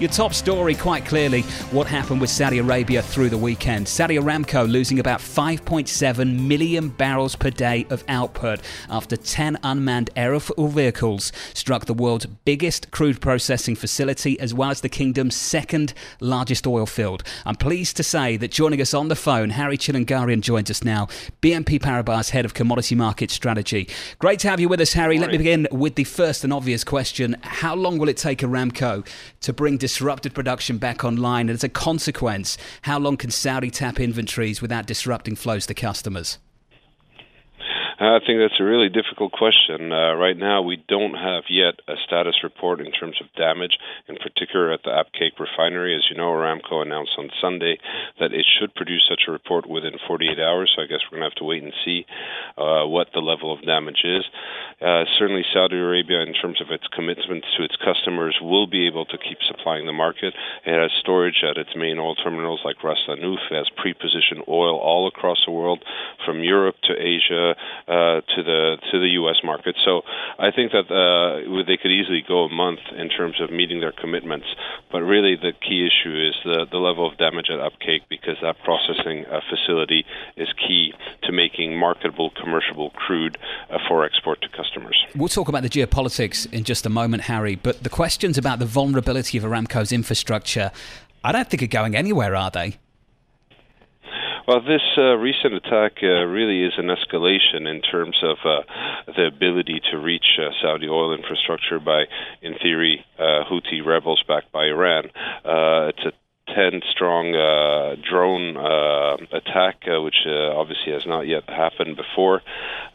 Your 0.00 0.10
top 0.10 0.34
story, 0.34 0.74
quite 0.74 1.04
clearly, 1.04 1.42
what 1.70 1.86
happened 1.86 2.20
with 2.20 2.28
Saudi 2.28 2.58
Arabia 2.58 3.00
through 3.00 3.28
the 3.28 3.38
weekend. 3.38 3.86
Saudi 3.86 4.16
Aramco 4.16 4.68
losing 4.68 4.98
about 4.98 5.20
5.7 5.20 6.40
million 6.40 6.88
barrels 6.88 7.36
per 7.36 7.50
day 7.50 7.86
of 7.90 8.02
output 8.08 8.60
after 8.90 9.16
10 9.16 9.56
unmanned 9.62 10.10
aerial 10.16 10.40
vehicles 10.40 11.30
struck 11.54 11.84
the 11.84 11.94
world's 11.94 12.26
biggest 12.26 12.90
crude 12.90 13.20
processing 13.20 13.76
facility 13.76 14.38
as 14.40 14.52
well 14.52 14.70
as 14.70 14.80
the 14.80 14.88
kingdom's 14.88 15.36
second 15.36 15.94
largest 16.18 16.66
oil 16.66 16.86
field. 16.86 17.22
I'm 17.46 17.54
pleased 17.54 17.96
to 17.98 18.02
say 18.02 18.36
that 18.38 18.50
joining 18.50 18.80
us 18.80 18.94
on 18.94 19.06
the 19.06 19.14
phone, 19.14 19.50
Harry 19.50 19.78
Tchilinguirian 19.78 20.40
joins 20.40 20.72
us 20.72 20.82
now, 20.82 21.06
BNP 21.40 21.80
Paribas 21.80 22.30
Head 22.30 22.44
of 22.44 22.52
Commodity 22.52 22.96
Market 22.96 23.30
Strategy. 23.30 23.88
Great 24.18 24.40
to 24.40 24.48
have 24.48 24.58
you 24.58 24.68
with 24.68 24.80
us, 24.80 24.94
Harry. 24.94 25.20
Let 25.20 25.30
me 25.30 25.38
begin 25.38 25.68
with 25.70 25.94
the 25.94 26.04
first 26.04 26.42
and 26.42 26.52
obvious 26.52 26.82
question. 26.82 27.36
How 27.42 27.76
long 27.76 27.98
will 27.98 28.08
it 28.08 28.16
take 28.16 28.40
Aramco 28.40 29.06
to 29.42 29.52
bring 29.52 29.78
disrupted 29.84 30.32
production 30.32 30.78
back 30.78 31.04
online? 31.04 31.50
And 31.50 31.56
as 31.56 31.62
a 31.62 31.68
consequence, 31.68 32.56
how 32.80 32.98
long 32.98 33.18
can 33.18 33.30
Saudi 33.30 33.70
tap 33.70 34.00
inventories 34.00 34.62
without 34.62 34.86
disrupting 34.86 35.36
flows 35.36 35.66
to 35.66 35.74
customers? 35.74 36.38
I 38.12 38.18
think 38.18 38.38
that's 38.38 38.60
a 38.60 38.64
really 38.64 38.88
difficult 38.88 39.32
question. 39.32 39.92
Uh, 39.92 40.14
right 40.14 40.36
now, 40.36 40.60
we 40.60 40.76
don't 40.88 41.14
have 41.14 41.44
yet 41.48 41.80
a 41.88 41.94
status 42.04 42.42
report 42.42 42.80
in 42.80 42.92
terms 42.92 43.16
of 43.20 43.32
damage, 43.34 43.78
in 44.08 44.16
particular 44.16 44.72
at 44.72 44.82
the 44.82 44.90
Abqaiq 44.90 45.38
refinery. 45.40 45.96
As 45.96 46.04
you 46.10 46.16
know, 46.16 46.32
Aramco 46.32 46.82
announced 46.82 47.12
on 47.16 47.30
Sunday 47.40 47.78
that 48.20 48.32
it 48.32 48.44
should 48.44 48.74
produce 48.74 49.06
such 49.08 49.22
a 49.26 49.32
report 49.32 49.68
within 49.68 49.94
48 50.06 50.38
hours, 50.38 50.72
so 50.74 50.82
I 50.82 50.86
guess 50.86 51.00
we're 51.06 51.18
going 51.18 51.30
to 51.30 51.32
have 51.32 51.40
to 51.40 51.44
wait 51.44 51.62
and 51.62 51.72
see 51.84 52.04
uh, 52.58 52.84
what 52.84 53.08
the 53.14 53.20
level 53.20 53.52
of 53.52 53.64
damage 53.64 54.02
is. 54.04 54.24
Uh, 54.82 55.04
certainly, 55.16 55.44
Saudi 55.52 55.76
Arabia, 55.76 56.20
in 56.20 56.34
terms 56.34 56.60
of 56.60 56.70
its 56.70 56.86
commitments 56.88 57.46
to 57.56 57.62
its 57.62 57.76
customers, 57.76 58.36
will 58.42 58.66
be 58.66 58.86
able 58.86 59.06
to 59.06 59.16
keep 59.16 59.38
supplying 59.46 59.86
the 59.86 59.92
market. 59.92 60.34
It 60.66 60.74
has 60.74 60.90
storage 61.00 61.42
at 61.48 61.56
its 61.56 61.70
main 61.76 61.98
oil 61.98 62.16
terminals 62.16 62.60
like 62.64 62.82
Ras 62.82 62.98
Lanuf, 63.08 63.38
it 63.50 63.54
has 63.54 63.70
pre 63.76 63.94
positioned 63.94 64.42
oil 64.48 64.76
all 64.76 65.06
across 65.06 65.38
the 65.46 65.52
world, 65.52 65.84
from 66.26 66.42
Europe 66.42 66.76
to 66.84 66.92
Asia 66.92 67.54
uh, 67.86 67.93
to 67.94 68.42
the 68.42 68.76
to 68.90 69.00
the 69.00 69.10
U.S. 69.20 69.36
market. 69.44 69.76
So 69.84 70.02
I 70.38 70.50
think 70.50 70.72
that 70.72 70.90
uh, 70.90 71.64
they 71.66 71.76
could 71.76 71.90
easily 71.90 72.24
go 72.26 72.44
a 72.44 72.48
month 72.48 72.80
in 72.96 73.08
terms 73.08 73.40
of 73.40 73.50
meeting 73.50 73.80
their 73.80 73.92
commitments. 73.92 74.46
But 74.90 75.02
really, 75.02 75.36
the 75.36 75.52
key 75.52 75.86
issue 75.86 76.14
is 76.14 76.34
the 76.44 76.66
the 76.70 76.78
level 76.78 77.08
of 77.08 77.18
damage 77.18 77.50
at 77.50 77.58
Abqaiq 77.58 78.02
because 78.08 78.36
that 78.42 78.56
processing 78.64 79.26
uh, 79.26 79.40
facility 79.48 80.04
is 80.36 80.48
key 80.66 80.92
to 81.22 81.32
making 81.32 81.78
marketable 81.78 82.30
commercial 82.30 82.90
crude 82.90 83.38
uh, 83.70 83.78
for 83.88 84.04
export 84.04 84.40
to 84.42 84.48
customers. 84.48 84.96
We'll 85.14 85.28
talk 85.28 85.48
about 85.48 85.62
the 85.62 85.68
geopolitics 85.68 86.52
in 86.52 86.64
just 86.64 86.86
a 86.86 86.90
moment, 86.90 87.24
Harry. 87.24 87.54
But 87.56 87.82
the 87.82 87.90
questions 87.90 88.38
about 88.38 88.58
the 88.58 88.66
vulnerability 88.66 89.38
of 89.38 89.44
Aramco's 89.44 89.92
infrastructure, 89.92 90.70
I 91.22 91.32
don't 91.32 91.48
think 91.48 91.62
are 91.62 91.66
going 91.66 91.96
anywhere, 91.96 92.34
are 92.34 92.50
they? 92.50 92.78
Well, 94.46 94.60
this 94.60 94.82
uh, 94.98 95.16
recent 95.16 95.54
attack 95.54 96.02
uh, 96.02 96.26
really 96.26 96.64
is 96.64 96.74
an 96.76 96.88
escalation 96.88 97.66
in 97.66 97.80
terms 97.80 98.16
of 98.22 98.36
uh, 98.44 98.60
the 99.16 99.26
ability 99.26 99.80
to 99.90 99.96
reach 99.96 100.38
uh, 100.38 100.50
Saudi 100.60 100.86
oil 100.86 101.14
infrastructure 101.14 101.80
by, 101.80 102.04
in 102.42 102.54
theory, 102.62 103.02
uh, 103.18 103.44
Houthi 103.50 103.84
rebels 103.84 104.22
backed 104.28 104.52
by 104.52 104.66
Iran. 104.66 105.06
Uh, 105.46 105.88
it's 105.88 106.04
a 106.04 106.12
10 106.54 106.82
strong 106.90 107.32
drone 108.06 108.54
uh, 109.22 109.36
attack, 109.36 109.82
uh, 109.86 110.00
which 110.00 110.26
uh, 110.26 110.54
obviously 110.56 110.92
has 110.92 111.06
not 111.06 111.26
yet 111.26 111.48
happened 111.48 111.96
before. 111.96 112.42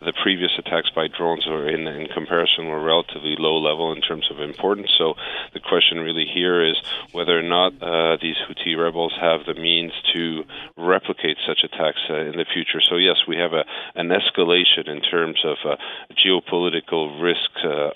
The 0.02 0.14
previous 0.14 0.52
attacks 0.58 0.90
by 0.96 1.08
drones 1.08 1.46
were 1.46 1.68
in, 1.68 1.88
in 1.88 2.08
comparison 2.08 2.68
were 2.68 2.82
relatively 2.82 3.36
low 3.38 3.58
level 3.58 3.92
in 3.92 4.02
terms 4.02 4.30
of 4.32 4.40
importance. 4.40 4.92
So 4.98 5.16
the 5.54 5.60
question 5.60 6.00
really 6.00 6.26
here 6.26 6.64
is 6.64 6.78
whether 7.12 7.38
or 7.38 7.44
not 7.44 7.74
uh, 7.82 8.18
these 8.22 8.38
Houthi 8.48 8.78
rebels 8.78 9.14
have 9.20 9.42
the 9.46 9.56
means 9.56 9.92
to 10.14 10.44
replicate 10.78 11.38
such 11.46 11.64
attacks 11.64 12.00
uh, 12.10 12.16
in 12.16 12.38
the 12.38 12.46
future. 12.46 12.82
So 12.82 12.96
yes, 12.96 13.18
we 13.28 13.38
have 13.38 13.54
a, 13.54 13.66
an 13.96 14.10
escalation 14.10 14.88
in 14.88 15.02
terms 15.02 15.44
of 15.44 15.58
geopolitical 16.14 17.22
risk 17.22 17.50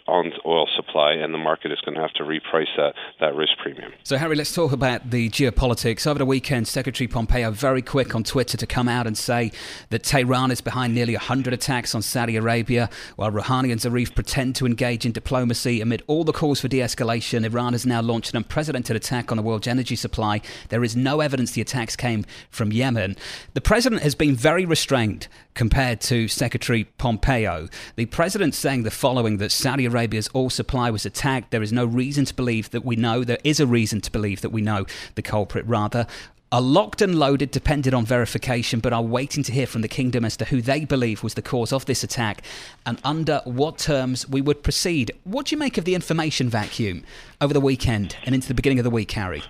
on 0.08 0.34
oil 0.46 0.68
supply, 0.76 1.14
and 1.14 1.34
the 1.34 1.38
market 1.38 1.72
is 1.72 1.80
going 1.82 1.96
to 1.96 2.02
have 2.02 2.14
to 2.14 2.24
reprice 2.24 2.74
that, 2.78 2.94
that 3.20 3.36
risk 3.36 3.54
premium. 3.58 3.94
So 4.04 4.18
Harry, 4.18 4.36
let's 4.36 4.54
talk 4.54 4.72
about 4.72 5.10
the 5.10 5.30
geopolitics. 5.30 6.06
Over 6.06 6.20
the 6.20 6.26
weekend, 6.26 6.68
Secretary 6.68 7.08
Pompeo 7.08 7.52
very 7.52 7.82
quick 7.82 8.13
on 8.16 8.24
Twitter 8.24 8.58
to 8.58 8.68
come 8.68 8.88
out 8.88 9.08
and 9.08 9.18
say 9.18 9.52
that 9.90 10.04
Tehran 10.04 10.52
is 10.52 10.62
behind 10.62 10.94
nearly 10.94 11.14
100 11.14 11.54
attacks 11.54 11.96
on 11.96 12.02
Saudi 12.02 12.36
Arabia, 12.36 12.90
while 13.16 13.32
Rouhani 13.32 13.72
and 13.72 13.80
Zarif 13.80 14.16
pretend 14.16 14.56
to 14.56 14.66
engage 14.66 15.06
in 15.06 15.12
diplomacy 15.12 15.82
amid 15.82 16.04
all 16.08 16.24
the 16.24 16.34
calls 16.34 16.62
for 16.62 16.68
de-escalation. 16.68 17.46
Iran 17.46 17.74
has 17.74 17.86
now 17.86 18.02
launched 18.02 18.32
an 18.32 18.38
unprecedented 18.38 18.96
attack 18.96 19.32
on 19.32 19.38
the 19.38 19.44
world's 19.44 19.68
energy 19.68 19.96
supply. 19.96 20.42
There 20.70 20.84
is 20.84 20.96
no 20.96 21.20
evidence 21.20 21.52
the 21.52 21.62
attacks 21.62 21.96
came 21.96 22.26
from 22.50 22.72
Yemen. 22.72 23.16
The 23.54 23.62
president 23.62 24.02
has 24.04 24.16
been 24.16 24.36
very 24.36 24.66
restrained 24.66 25.28
compared 25.54 26.02
to 26.02 26.28
Secretary 26.28 26.86
Pompeo. 26.98 27.68
The 27.96 28.08
president 28.08 28.56
saying 28.56 28.84
the 28.84 28.92
following 28.92 29.38
that 29.38 29.52
Saudi 29.52 29.86
Arabia's 29.86 30.30
oil 30.36 30.50
supply 30.50 30.90
was 30.90 31.06
attacked. 31.06 31.52
There 31.52 31.62
is 31.62 31.72
no 31.72 31.86
reason 31.86 32.26
to 32.26 32.34
believe 32.34 32.72
that 32.72 32.84
we 32.84 32.96
know. 32.96 33.24
There 33.24 33.38
is 33.44 33.60
a 33.60 33.68
reason 33.68 34.02
to 34.02 34.12
believe 34.12 34.42
that 34.42 34.50
we 34.50 34.62
know 34.62 34.86
the 35.16 35.22
culprit, 35.22 35.66
rather 35.68 36.08
are 36.54 36.62
locked 36.62 37.02
and 37.02 37.18
loaded, 37.18 37.50
dependent 37.50 37.96
on 37.96 38.06
verification, 38.06 38.80
but 38.80 38.94
are 38.94 39.02
waiting 39.02 39.42
to 39.42 39.52
hear 39.52 39.66
from 39.66 39.82
the 39.82 39.88
kingdom 39.88 40.24
as 40.24 40.38
to 40.38 40.46
who 40.46 40.62
they 40.62 40.86
believe 40.86 41.24
was 41.24 41.34
the 41.34 41.42
cause 41.42 41.74
of 41.74 41.84
this 41.86 42.04
attack 42.04 42.44
and 42.86 43.02
under 43.04 43.42
what 43.46 43.80
terms 43.80 44.30
we 44.30 44.40
would 44.40 44.62
proceed. 44.62 45.12
What 45.24 45.48
do 45.48 45.56
you 45.56 45.58
make 45.58 45.80
of 45.80 45.86
the 45.86 45.96
information 45.96 46.50
vacuum 46.50 47.04
over 47.42 47.56
the 47.56 47.60
weekend 47.60 48.16
and 48.24 48.36
into 48.36 48.48
the 48.48 48.54
beginning 48.54 48.78
of 48.78 48.84
the 48.84 48.92
week, 48.92 49.12
Harry? 49.14 49.42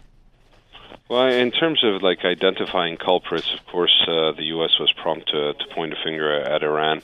Well, 1.09 1.27
in 1.27 1.51
terms 1.51 1.83
of 1.83 2.01
like 2.01 2.23
identifying 2.23 2.97
culprits, 2.97 3.53
of 3.53 3.65
course, 3.67 3.93
uh, 4.07 4.31
the 4.31 4.45
U.S. 4.55 4.79
was 4.79 4.91
prompt 4.93 5.27
to, 5.29 5.53
to 5.53 5.75
point 5.75 5.91
a 5.91 5.97
finger 6.01 6.31
at 6.31 6.63
Iran, 6.63 7.01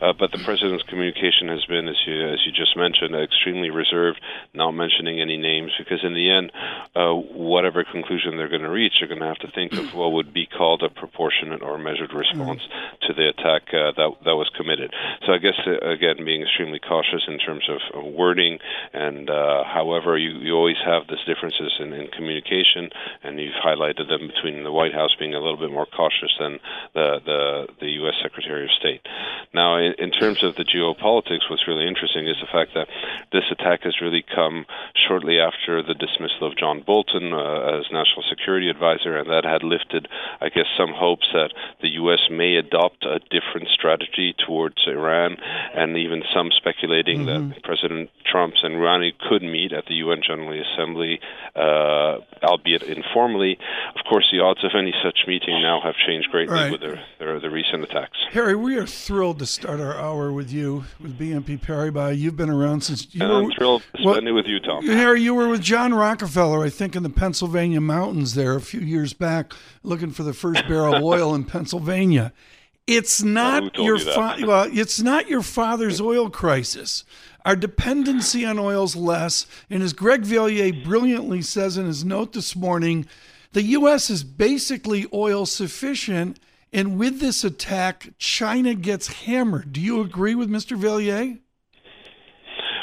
uh, 0.00 0.12
but 0.18 0.32
the 0.32 0.38
president's 0.38 0.82
communication 0.84 1.48
has 1.48 1.64
been, 1.66 1.86
as 1.86 1.96
you 2.06 2.28
as 2.32 2.40
you 2.46 2.50
just 2.50 2.76
mentioned, 2.76 3.14
extremely 3.14 3.68
reserved, 3.68 4.20
not 4.54 4.72
mentioning 4.72 5.20
any 5.20 5.36
names, 5.36 5.70
because 5.78 6.02
in 6.02 6.14
the 6.14 6.30
end, 6.30 6.50
uh, 6.96 7.12
whatever 7.12 7.84
conclusion 7.84 8.36
they're 8.36 8.48
going 8.48 8.62
to 8.62 8.70
reach, 8.70 8.94
they're 8.98 9.08
going 9.08 9.20
to 9.20 9.26
have 9.26 9.38
to 9.44 9.50
think 9.52 9.74
of 9.74 9.94
what 9.94 10.12
would 10.12 10.32
be 10.32 10.46
called 10.46 10.82
a 10.82 10.88
proportionate 10.88 11.62
or 11.62 11.76
measured 11.76 12.14
response 12.14 12.62
to 13.02 13.12
the 13.12 13.28
attack 13.28 13.68
uh, 13.74 13.92
that 13.94 14.10
that 14.24 14.34
was 14.34 14.50
committed. 14.56 14.92
So 15.26 15.34
I 15.34 15.38
guess 15.38 15.60
uh, 15.66 15.78
again, 15.86 16.24
being 16.24 16.42
extremely 16.42 16.80
cautious 16.80 17.22
in 17.28 17.38
terms 17.38 17.68
of, 17.68 17.78
wording, 18.02 18.58
and 18.94 19.28
uh, 19.28 19.62
however, 19.64 20.16
you 20.16 20.30
you 20.40 20.54
always 20.54 20.80
have 20.84 21.06
these 21.06 21.22
differences 21.26 21.76
in, 21.78 21.92
in 21.92 22.08
communication, 22.08 22.88
and 23.22 23.41
you've 23.42 23.62
highlighted 23.62 24.08
them 24.08 24.28
between 24.28 24.64
the 24.64 24.72
White 24.72 24.94
House 24.94 25.14
being 25.18 25.34
a 25.34 25.40
little 25.40 25.58
bit 25.58 25.70
more 25.70 25.86
cautious 25.86 26.32
than 26.38 26.58
the 26.94 27.20
the, 27.24 27.66
the 27.80 27.90
U.S. 28.02 28.14
Secretary 28.22 28.64
of 28.64 28.70
State. 28.70 29.02
Now, 29.54 29.76
in, 29.76 29.94
in 29.98 30.10
terms 30.10 30.42
of 30.42 30.56
the 30.56 30.64
geopolitics, 30.64 31.50
what's 31.50 31.68
really 31.68 31.86
interesting 31.86 32.26
is 32.26 32.36
the 32.40 32.50
fact 32.50 32.72
that 32.74 32.88
this 33.32 33.44
attack 33.50 33.82
has 33.82 34.00
really 34.00 34.24
come 34.34 34.66
shortly 34.94 35.38
after 35.38 35.82
the 35.82 35.94
dismissal 35.94 36.46
of 36.46 36.56
John 36.56 36.82
Bolton 36.86 37.32
uh, 37.32 37.78
as 37.78 37.84
National 37.92 38.22
Security 38.28 38.68
Advisor, 38.68 39.16
and 39.16 39.28
that 39.30 39.44
had 39.44 39.62
lifted, 39.62 40.08
I 40.40 40.48
guess, 40.48 40.66
some 40.76 40.92
hopes 40.94 41.28
that 41.32 41.52
the 41.80 41.88
U.S. 42.02 42.30
may 42.30 42.56
adopt 42.56 43.04
a 43.04 43.20
different 43.30 43.68
strategy 43.68 44.34
towards 44.46 44.86
Iran, 44.86 45.36
and 45.74 45.96
even 45.96 46.22
some 46.34 46.50
speculating 46.56 47.26
mm-hmm. 47.26 47.50
that 47.50 47.62
President 47.62 48.10
Trump 48.24 48.54
and 48.62 48.76
Rouhani 48.76 49.12
could 49.28 49.42
meet 49.42 49.72
at 49.72 49.86
the 49.86 49.94
UN 49.94 50.20
General 50.26 50.60
Assembly, 50.60 51.20
uh, 51.56 52.18
albeit 52.42 52.82
informally 52.82 53.31
of 53.36 54.04
course, 54.08 54.28
the 54.32 54.40
odds 54.40 54.64
of 54.64 54.72
any 54.76 54.92
such 55.02 55.20
meeting 55.26 55.60
now 55.62 55.80
have 55.82 55.94
changed 56.06 56.30
greatly 56.30 56.54
right. 56.54 56.72
with 56.72 56.80
the, 56.80 56.98
the, 57.18 57.40
the, 57.40 57.50
recent 57.50 57.82
attacks. 57.82 58.18
Harry, 58.32 58.54
we 58.54 58.76
are 58.76 58.86
thrilled 58.86 59.38
to 59.38 59.46
start 59.46 59.80
our 59.80 59.96
hour 59.96 60.32
with 60.32 60.52
you 60.52 60.84
with 61.00 61.18
BNP 61.18 61.60
Paribas. 61.60 62.18
You've 62.18 62.36
been 62.36 62.50
around 62.50 62.82
since 62.82 63.14
you 63.14 63.22
and 63.22 63.30
were. 63.30 63.38
I'm 63.38 63.50
thrilled 63.52 63.82
to 63.82 63.88
spend 64.02 64.04
well, 64.04 64.26
it 64.26 64.30
with 64.32 64.46
you, 64.46 64.60
Tom. 64.60 64.86
Harry, 64.86 65.22
you 65.22 65.34
were 65.34 65.48
with 65.48 65.62
John 65.62 65.94
Rockefeller, 65.94 66.62
I 66.62 66.70
think, 66.70 66.96
in 66.96 67.02
the 67.02 67.10
Pennsylvania 67.10 67.80
mountains 67.80 68.34
there 68.34 68.54
a 68.54 68.60
few 68.60 68.80
years 68.80 69.12
back, 69.12 69.52
looking 69.82 70.10
for 70.10 70.22
the 70.22 70.34
first 70.34 70.66
barrel 70.68 70.94
of 70.94 71.02
oil 71.02 71.34
in 71.34 71.44
Pennsylvania. 71.52 72.32
It's 72.86 73.22
not 73.22 73.78
your 73.78 73.98
fa- 73.98 74.38
well, 74.40 74.68
it's 74.72 75.00
not 75.00 75.28
your 75.28 75.42
father's 75.42 76.00
oil 76.00 76.28
crisis. 76.30 77.04
Our 77.44 77.56
dependency 77.56 78.44
on 78.46 78.58
oil 78.58 78.84
is 78.84 78.94
less, 78.94 79.46
and 79.68 79.82
as 79.82 79.92
Greg 79.92 80.22
Valliere 80.22 80.72
brilliantly 80.84 81.42
says 81.42 81.76
in 81.76 81.86
his 81.86 82.04
note 82.04 82.32
this 82.32 82.54
morning, 82.54 83.06
the 83.52 83.62
U.S. 83.62 84.08
is 84.10 84.24
basically 84.24 85.06
oil 85.12 85.46
sufficient. 85.46 86.38
And 86.72 86.98
with 86.98 87.20
this 87.20 87.44
attack, 87.44 88.14
China 88.18 88.74
gets 88.74 89.24
hammered. 89.24 89.72
Do 89.72 89.80
you 89.80 90.00
agree 90.00 90.34
with 90.34 90.48
Mr. 90.48 90.76
Valliere? 90.76 91.38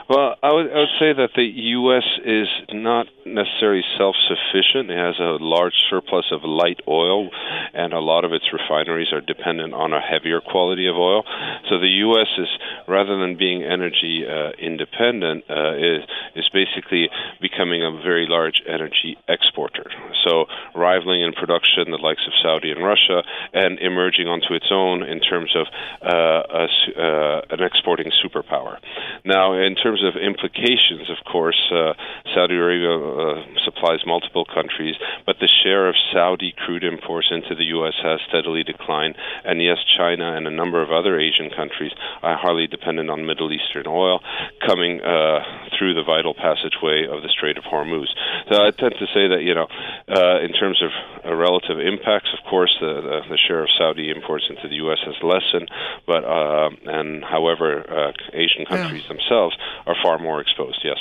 Well, 0.09 0.33
I 0.41 0.51
would, 0.51 0.71
I 0.73 0.79
would 0.79 0.97
say 0.97 1.13
that 1.13 1.29
the 1.35 1.45
U.S. 1.85 2.03
is 2.25 2.47
not 2.73 3.06
necessarily 3.27 3.83
self 3.95 4.15
sufficient. 4.25 4.89
It 4.89 4.97
has 4.97 5.19
a 5.19 5.38
large 5.38 5.77
surplus 5.88 6.25
of 6.31 6.41
light 6.44 6.79
oil, 6.88 7.29
and 7.75 7.94
a 7.94 8.00
lot 8.00 8.25
of 8.25 8.33
its 8.33 8.45
refineries 8.51 9.13
are 9.13 9.21
dependent 9.21 9.75
on 9.75 9.94
a 9.94 10.01
heavier 10.01 10.41
quality 10.41 10.88
of 10.88 10.95
oil. 10.95 11.21
So 11.69 11.77
the 11.77 12.09
U.S. 12.09 12.25
is, 12.39 12.50
rather 12.88 13.21
than 13.21 13.38
being 13.38 13.61
energy 13.61 14.25
uh, 14.25 14.57
independent, 14.57 15.45
uh, 15.47 15.77
is, 15.77 16.01
is 16.33 16.50
basically 16.50 17.09
becoming 17.39 17.83
a 17.85 17.91
very 18.01 18.25
large 18.27 18.63
energy 18.67 19.15
exporter. 19.27 19.91
So 20.25 20.45
rivaling 20.73 21.21
in 21.21 21.33
production 21.33 21.91
the 21.91 22.01
likes 22.01 22.25
of 22.25 22.33
Saudi 22.41 22.71
and 22.71 22.83
Russia, 22.83 23.21
and 23.53 23.77
emerging 23.77 24.25
onto 24.25 24.56
its 24.56 24.71
own 24.71 25.03
in 25.03 25.19
terms 25.19 25.53
of 25.53 25.67
uh, 26.01 26.65
a, 26.65 26.67
uh, 26.97 27.41
an 27.51 27.61
exporting 27.61 28.09
superpower. 28.25 28.79
Now, 29.23 29.53
in 29.53 29.75
terms 29.75 29.98
of 30.03 30.15
implications, 30.15 31.09
of 31.09 31.17
course, 31.25 31.59
uh, 31.71 31.93
Saudi 32.33 32.55
Arabia 32.55 32.97
uh, 32.97 33.43
supplies 33.63 33.99
multiple 34.05 34.45
countries, 34.45 34.95
but 35.25 35.37
the 35.39 35.49
share 35.63 35.87
of 35.87 35.95
Saudi 36.11 36.53
crude 36.57 36.83
imports 36.83 37.27
into 37.31 37.55
the 37.55 37.65
U.S. 37.75 37.93
has 38.03 38.19
steadily 38.27 38.63
declined. 38.63 39.15
And 39.43 39.61
yes, 39.61 39.77
China 39.97 40.35
and 40.35 40.47
a 40.47 40.51
number 40.51 40.81
of 40.81 40.91
other 40.91 41.19
Asian 41.19 41.49
countries 41.49 41.91
are 42.21 42.37
highly 42.37 42.67
dependent 42.67 43.09
on 43.09 43.25
Middle 43.25 43.51
Eastern 43.51 43.87
oil 43.87 44.19
coming 44.65 45.01
uh, 45.01 45.39
through 45.77 45.93
the 45.93 46.03
vital 46.03 46.33
passageway 46.33 47.05
of 47.09 47.21
the 47.21 47.29
Strait 47.29 47.57
of 47.57 47.63
Hormuz. 47.63 48.07
So 48.51 48.65
I 48.65 48.71
tend 48.71 48.95
to 48.99 49.07
say 49.13 49.27
that, 49.27 49.41
you 49.43 49.55
know, 49.55 49.67
uh, 50.07 50.39
in 50.41 50.53
terms 50.53 50.81
of 50.81 50.91
uh, 51.25 51.33
relative 51.35 51.79
impacts, 51.79 52.29
of 52.33 52.43
course, 52.49 52.75
the, 52.79 53.01
the, 53.01 53.19
the, 53.29 53.37
share 53.47 53.63
of 53.63 53.69
Saudi 53.77 54.09
imports 54.09 54.45
into 54.49 54.67
the 54.67 54.75
U.S. 54.75 54.99
has 55.05 55.15
lessened, 55.23 55.69
but 56.05 56.23
uh, 56.23 56.69
and 56.85 57.23
however, 57.23 57.85
uh, 57.89 58.11
Asian 58.33 58.65
countries 58.65 59.03
yeah. 59.03 59.15
themselves 59.15 59.55
are 59.89 59.95
far 60.03 60.19
more 60.19 60.39
exposed. 60.39 60.80
Yes, 60.83 60.97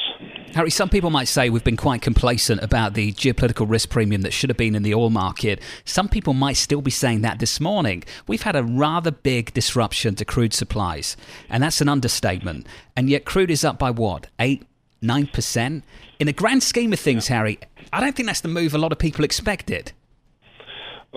Harry. 0.54 0.70
Some 0.70 0.88
people 0.88 1.10
might 1.10 1.28
say 1.28 1.50
we've 1.50 1.62
been 1.62 1.76
quite 1.76 2.00
complacent 2.00 2.62
about 2.62 2.94
the 2.94 3.12
geopolitical 3.12 3.68
risk 3.68 3.90
premium 3.90 4.22
that 4.22 4.32
should 4.32 4.48
have 4.48 4.56
been 4.56 4.74
in 4.74 4.82
the 4.82 4.94
oil 4.94 5.10
market. 5.10 5.60
Some 5.84 6.08
people 6.08 6.32
might 6.32 6.56
still 6.56 6.80
be 6.80 6.90
saying 6.90 7.20
that 7.20 7.38
this 7.38 7.60
morning. 7.60 8.02
We've 8.26 8.42
had 8.42 8.56
a 8.56 8.64
rather 8.64 9.10
big 9.10 9.52
disruption 9.52 10.14
to 10.16 10.24
crude 10.24 10.54
supplies, 10.54 11.16
and 11.50 11.62
that's 11.62 11.82
an 11.82 11.88
understatement. 11.88 12.66
And 12.96 13.10
yet, 13.10 13.26
crude 13.26 13.50
is 13.50 13.64
up 13.64 13.78
by 13.78 13.90
what 13.90 14.26
eight, 14.40 14.64
nine 15.02 15.26
percent. 15.26 15.84
In 16.18 16.26
the 16.26 16.32
grand 16.32 16.62
scheme 16.62 16.92
of 16.92 16.98
things, 16.98 17.28
yeah. 17.28 17.36
Harry, 17.36 17.58
I 17.92 18.00
don't 18.00 18.16
think 18.16 18.26
that's 18.26 18.40
the 18.40 18.48
move 18.48 18.74
a 18.74 18.78
lot 18.78 18.90
of 18.90 18.98
people 18.98 19.24
expected. 19.24 19.92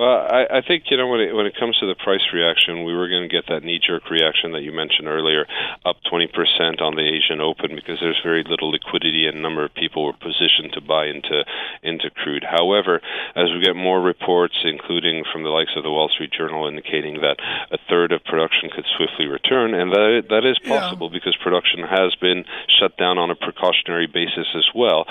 Well, 0.02 0.26
I, 0.26 0.58
I 0.58 0.62
think 0.66 0.90
you 0.90 0.98
know 0.98 1.06
when 1.06 1.22
it 1.22 1.30
when 1.30 1.46
it 1.46 1.54
comes 1.54 1.78
to 1.78 1.86
the 1.86 1.94
price 1.94 2.26
reaction, 2.34 2.90
we 2.90 2.98
were 2.98 3.06
going 3.06 3.22
to 3.22 3.30
get 3.30 3.46
that 3.54 3.62
knee 3.62 3.78
jerk 3.78 4.10
reaction 4.10 4.50
that 4.58 4.66
you 4.66 4.74
mentioned 4.74 5.06
earlier, 5.06 5.46
up 5.86 6.02
20% 6.10 6.82
on 6.82 6.98
the 6.98 7.06
Asian 7.06 7.38
Open 7.38 7.78
because 7.78 8.02
there's 8.02 8.18
very 8.26 8.42
little 8.42 8.74
liquidity 8.74 9.30
and 9.30 9.38
a 9.38 9.46
number 9.46 9.64
of 9.64 9.70
people 9.78 10.10
were 10.10 10.18
positioned 10.18 10.74
to 10.74 10.82
buy 10.82 11.06
into 11.06 11.46
into 11.86 12.10
crude. 12.10 12.42
However, 12.42 12.98
as 13.38 13.54
we 13.54 13.62
get 13.62 13.78
more 13.78 14.02
reports, 14.02 14.58
including 14.66 15.22
from 15.32 15.44
the 15.44 15.54
likes 15.54 15.78
of 15.78 15.84
the 15.86 15.94
Wall 15.94 16.10
Street 16.10 16.34
Journal, 16.34 16.66
indicating 16.66 17.22
that 17.22 17.38
a 17.70 17.78
third 17.86 18.12
of 18.12 18.26
production 18.26 18.74
could 18.74 18.90
swiftly 18.98 19.30
return, 19.30 19.78
and 19.78 19.94
that 19.94 20.34
that 20.34 20.50
is 20.50 20.58
possible 20.66 21.14
yeah. 21.14 21.22
because 21.22 21.38
production 21.46 21.86
has 21.86 22.18
been 22.18 22.42
shut 22.66 22.98
down 22.98 23.22
on 23.22 23.30
a 23.30 23.38
precautionary 23.38 24.10
basis 24.10 24.50
as 24.58 24.66
well, 24.74 25.06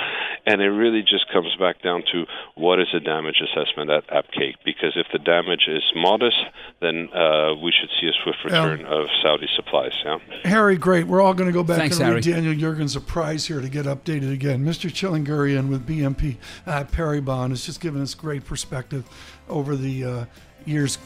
and 0.51 0.59
it 0.61 0.75
really 0.75 1.07
just 1.07 1.31
comes 1.31 1.55
back 1.63 1.79
down 1.79 2.03
to 2.11 2.27
what 2.59 2.83
is 2.83 2.91
a 2.91 2.99
damage 2.99 3.39
assessment 3.39 3.87
at 3.87 4.03
Abqaiq 4.11 4.59
because 4.81 4.97
if 4.97 5.07
the 5.13 5.19
damage 5.19 5.69
is 5.69 5.83
modest, 5.95 6.37
then 6.81 7.09
uh, 7.13 7.55
we 7.55 7.73
should 7.73 7.91
see 8.01 8.09
a 8.09 8.13
swift 8.23 8.39
return 8.45 8.81
yeah. 8.81 8.87
of 8.87 9.07
Saudi 9.23 9.49
supplies. 9.55 9.93
Yeah. 10.05 10.19
Harry, 10.45 10.77
great. 10.77 11.07
We're 11.07 11.21
all 11.21 11.35
going 11.35 11.49
to 11.49 11.53
go 11.53 11.63
back 11.63 11.79
Thanks, 11.79 11.97
and 11.97 12.07
Harry. 12.07 12.17
read 12.17 12.25
Daniel 12.25 12.55
Yergin's 12.55 12.97
a 12.97 13.01
prize 13.01 13.47
here 13.47 13.61
to 13.61 13.69
get 13.69 13.87
updated 13.87 14.33
again. 14.33 14.65
Mr. 14.65 14.91
Tchilinguirian 14.91 15.69
with 15.69 15.87
BNP 15.87 16.37
uh, 16.67 16.85
Paribas 16.85 17.51
has 17.51 17.67
just 17.67 17.81
given 17.81 18.01
us 18.01 18.15
great 18.15 18.45
perspective 18.45 19.05
over 19.49 19.77
the 19.77 20.05
uh, 20.05 20.25
years 20.65 20.99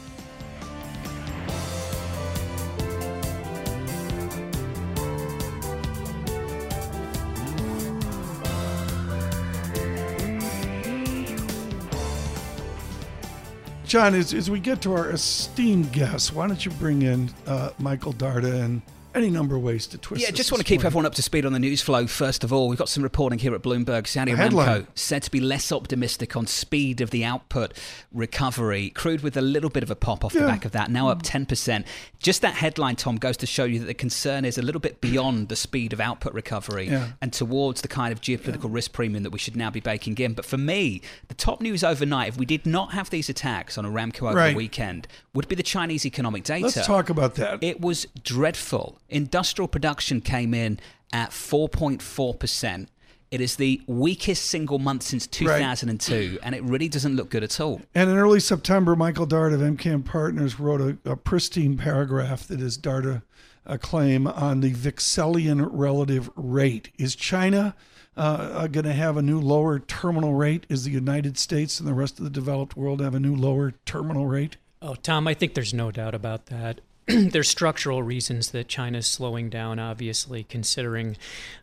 John, 13.85 14.15
as, 14.15 14.33
as 14.33 14.49
we 14.49 14.59
get 14.59 14.81
to 14.81 14.93
our 14.93 15.11
esteemed 15.11 15.91
guests, 15.91 16.33
why 16.33 16.47
don't 16.47 16.65
you 16.65 16.71
bring 16.71 17.03
in 17.03 17.29
uh, 17.45 17.69
Michael 17.77 18.13
Darda 18.13 18.63
and 18.63 18.81
any 19.15 19.29
number 19.29 19.55
of 19.55 19.63
ways 19.63 19.87
to 19.87 19.97
twist. 19.97 20.23
Yeah, 20.23 20.31
just 20.31 20.51
want 20.51 20.59
to 20.59 20.67
keep 20.67 20.83
everyone 20.83 21.05
up 21.05 21.15
to 21.15 21.21
speed 21.21 21.45
on 21.45 21.53
the 21.53 21.59
news 21.59 21.81
flow. 21.81 22.07
First 22.07 22.43
of 22.43 22.51
all, 22.51 22.67
we've 22.67 22.77
got 22.77 22.89
some 22.89 23.03
reporting 23.03 23.39
here 23.39 23.55
at 23.55 23.61
Bloomberg. 23.61 24.07
Saudi 24.07 24.33
Aramco 24.33 24.85
said 24.95 25.23
to 25.23 25.31
be 25.31 25.39
less 25.39 25.71
optimistic 25.71 26.35
on 26.35 26.47
speed 26.47 27.01
of 27.01 27.09
the 27.11 27.23
output 27.23 27.73
recovery. 28.11 28.89
Crude 28.89 29.21
with 29.21 29.37
a 29.37 29.41
little 29.41 29.69
bit 29.69 29.83
of 29.83 29.91
a 29.91 29.95
pop 29.95 30.25
off 30.25 30.33
yeah. 30.33 30.41
the 30.41 30.47
back 30.47 30.65
of 30.65 30.71
that, 30.73 30.91
now 30.91 31.09
up 31.09 31.23
10%. 31.23 31.85
Just 32.19 32.41
that 32.41 32.55
headline, 32.55 32.95
Tom, 32.95 33.17
goes 33.17 33.37
to 33.37 33.45
show 33.45 33.65
you 33.65 33.79
that 33.79 33.85
the 33.85 33.93
concern 33.93 34.45
is 34.45 34.57
a 34.57 34.61
little 34.61 34.81
bit 34.81 35.01
beyond 35.01 35.49
the 35.49 35.55
speed 35.55 35.93
of 35.93 35.99
output 35.99 36.33
recovery 36.33 36.87
yeah. 36.87 37.09
and 37.21 37.31
towards 37.31 37.81
the 37.81 37.87
kind 37.87 38.11
of 38.11 38.21
geopolitical 38.21 38.63
yeah. 38.63 38.71
risk 38.71 38.93
premium 38.93 39.23
that 39.23 39.31
we 39.31 39.39
should 39.39 39.55
now 39.55 39.69
be 39.69 39.79
baking 39.79 40.17
in. 40.17 40.33
But 40.33 40.45
for 40.45 40.57
me, 40.57 41.01
the 41.27 41.35
top 41.35 41.61
news 41.61 41.83
overnight, 41.83 42.29
if 42.29 42.37
we 42.37 42.45
did 42.45 42.65
not 42.65 42.93
have 42.93 43.09
these 43.09 43.29
attacks 43.29 43.77
on 43.77 43.85
Aramco 43.85 44.23
over 44.23 44.37
right. 44.37 44.49
the 44.51 44.55
weekend, 44.55 45.07
would 45.33 45.47
be 45.47 45.55
the 45.55 45.63
Chinese 45.63 46.05
economic 46.05 46.43
data. 46.43 46.65
Let's 46.65 46.85
talk 46.85 47.09
about 47.09 47.35
that. 47.35 47.63
It 47.63 47.81
was 47.81 48.07
dreadful. 48.23 48.99
Industrial 49.15 49.67
production 49.67 50.19
came 50.19 50.53
in 50.53 50.77
at 51.13 51.29
4.4%. 51.29 52.87
It 53.31 53.41
is 53.41 53.55
the 53.55 53.81
weakest 53.87 54.45
single 54.45 54.77
month 54.77 55.03
since 55.03 55.25
2002, 55.25 56.13
right. 56.13 56.39
and 56.43 56.53
it 56.53 56.61
really 56.63 56.89
doesn't 56.89 57.15
look 57.15 57.29
good 57.29 57.43
at 57.43 57.59
all. 57.61 57.81
And 57.95 58.09
in 58.09 58.17
early 58.17 58.41
September, 58.41 58.95
Michael 58.95 59.25
Darda 59.25 59.53
of 59.53 59.61
MKM 59.61 60.03
Partners 60.03 60.59
wrote 60.59 60.81
a, 60.81 61.11
a 61.11 61.15
pristine 61.15 61.77
paragraph 61.77 62.45
that 62.47 62.59
is 62.59 62.77
Darda 62.77 63.23
a 63.65 63.77
claim 63.77 64.27
on 64.27 64.59
the 64.59 64.73
Wicksellian 64.73 65.67
relative 65.71 66.29
rate. 66.35 66.91
Is 66.97 67.15
China 67.15 67.73
uh, 68.17 68.67
going 68.67 68.85
to 68.85 68.93
have 68.93 69.15
a 69.17 69.21
new 69.21 69.39
lower 69.39 69.79
terminal 69.79 70.33
rate? 70.33 70.65
Is 70.69 70.83
the 70.83 70.91
United 70.91 71.37
States 71.37 71.79
and 71.79 71.87
the 71.87 71.93
rest 71.93 72.19
of 72.19 72.25
the 72.25 72.29
developed 72.29 72.75
world 72.75 72.99
have 72.99 73.15
a 73.15 73.19
new 73.19 73.35
lower 73.35 73.71
terminal 73.85 74.27
rate? 74.27 74.57
Oh, 74.81 74.95
Tom, 74.95 75.27
I 75.27 75.33
think 75.33 75.53
there's 75.53 75.73
no 75.73 75.89
doubt 75.89 76.13
about 76.13 76.47
that. 76.47 76.81
there's 77.07 77.49
structural 77.49 78.01
reasons 78.01 78.49
that 78.49 78.67
China's 78.67 79.05
slowing 79.05 79.47
down, 79.47 79.77
obviously, 79.77 80.43
considering 80.43 81.15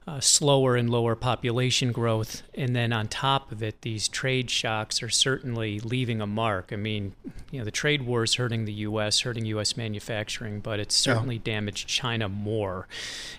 uh, 0.07 0.21
slower 0.21 0.77
and 0.77 0.89
lower 0.89 1.17
population 1.17 1.91
growth. 1.91 2.43
And 2.55 2.77
then 2.77 2.93
on 2.93 3.09
top 3.09 3.51
of 3.51 3.61
it, 3.61 3.83
these 3.83 4.07
trade 4.07 4.51
shocks 4.51 5.03
are 5.03 5.09
certainly 5.09 5.81
leaving 5.81 6.21
a 6.21 6.29
mark. 6.29 6.73
I 6.73 6.77
mean, 6.77 7.15
you 7.51 7.59
know, 7.59 7.65
the 7.65 7.73
trade 7.73 8.03
war 8.03 8.23
is 8.23 8.35
hurting 8.35 8.67
the 8.67 8.73
U.S., 8.73 9.21
hurting 9.21 9.45
U.S. 9.47 9.77
manufacturing, 9.77 10.61
but 10.61 10.79
it's 10.79 10.95
certainly 10.95 11.37
yeah. 11.37 11.43
damaged 11.45 11.89
China 11.89 12.29
more. 12.29 12.87